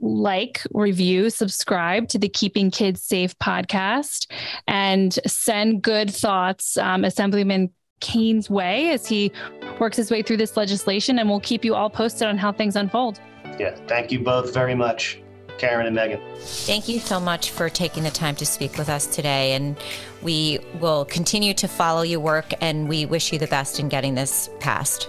like, 0.00 0.60
review, 0.72 1.30
subscribe 1.30 2.08
to 2.08 2.18
the 2.18 2.28
Keeping 2.28 2.72
Kids 2.72 3.00
Safe 3.00 3.38
podcast 3.38 4.26
and 4.66 5.16
send 5.24 5.82
good 5.82 6.12
thoughts. 6.12 6.76
Um, 6.76 7.04
Assemblyman 7.04 7.70
Kean's 8.00 8.50
way 8.50 8.90
as 8.90 9.06
he 9.06 9.30
works 9.78 9.96
his 9.96 10.10
way 10.10 10.22
through 10.22 10.38
this 10.38 10.56
legislation, 10.56 11.20
and 11.20 11.30
we'll 11.30 11.38
keep 11.38 11.64
you 11.64 11.76
all 11.76 11.88
posted 11.88 12.26
on 12.26 12.36
how 12.36 12.50
things 12.50 12.74
unfold. 12.74 13.20
Yeah, 13.60 13.76
thank 13.86 14.10
you 14.10 14.18
both 14.18 14.52
very 14.52 14.74
much, 14.74 15.22
Karen 15.62 15.86
and 15.86 15.94
Megan. 15.94 16.20
Thank 16.40 16.88
you 16.88 16.98
so 16.98 17.20
much 17.20 17.50
for 17.50 17.68
taking 17.68 18.02
the 18.02 18.10
time 18.10 18.34
to 18.34 18.44
speak 18.44 18.76
with 18.78 18.88
us 18.88 19.06
today. 19.06 19.52
And 19.52 19.76
we 20.20 20.58
will 20.80 21.04
continue 21.04 21.54
to 21.54 21.68
follow 21.68 22.02
your 22.02 22.18
work, 22.18 22.52
and 22.60 22.88
we 22.88 23.06
wish 23.06 23.32
you 23.32 23.38
the 23.38 23.46
best 23.46 23.78
in 23.78 23.88
getting 23.88 24.16
this 24.16 24.50
passed. 24.58 25.08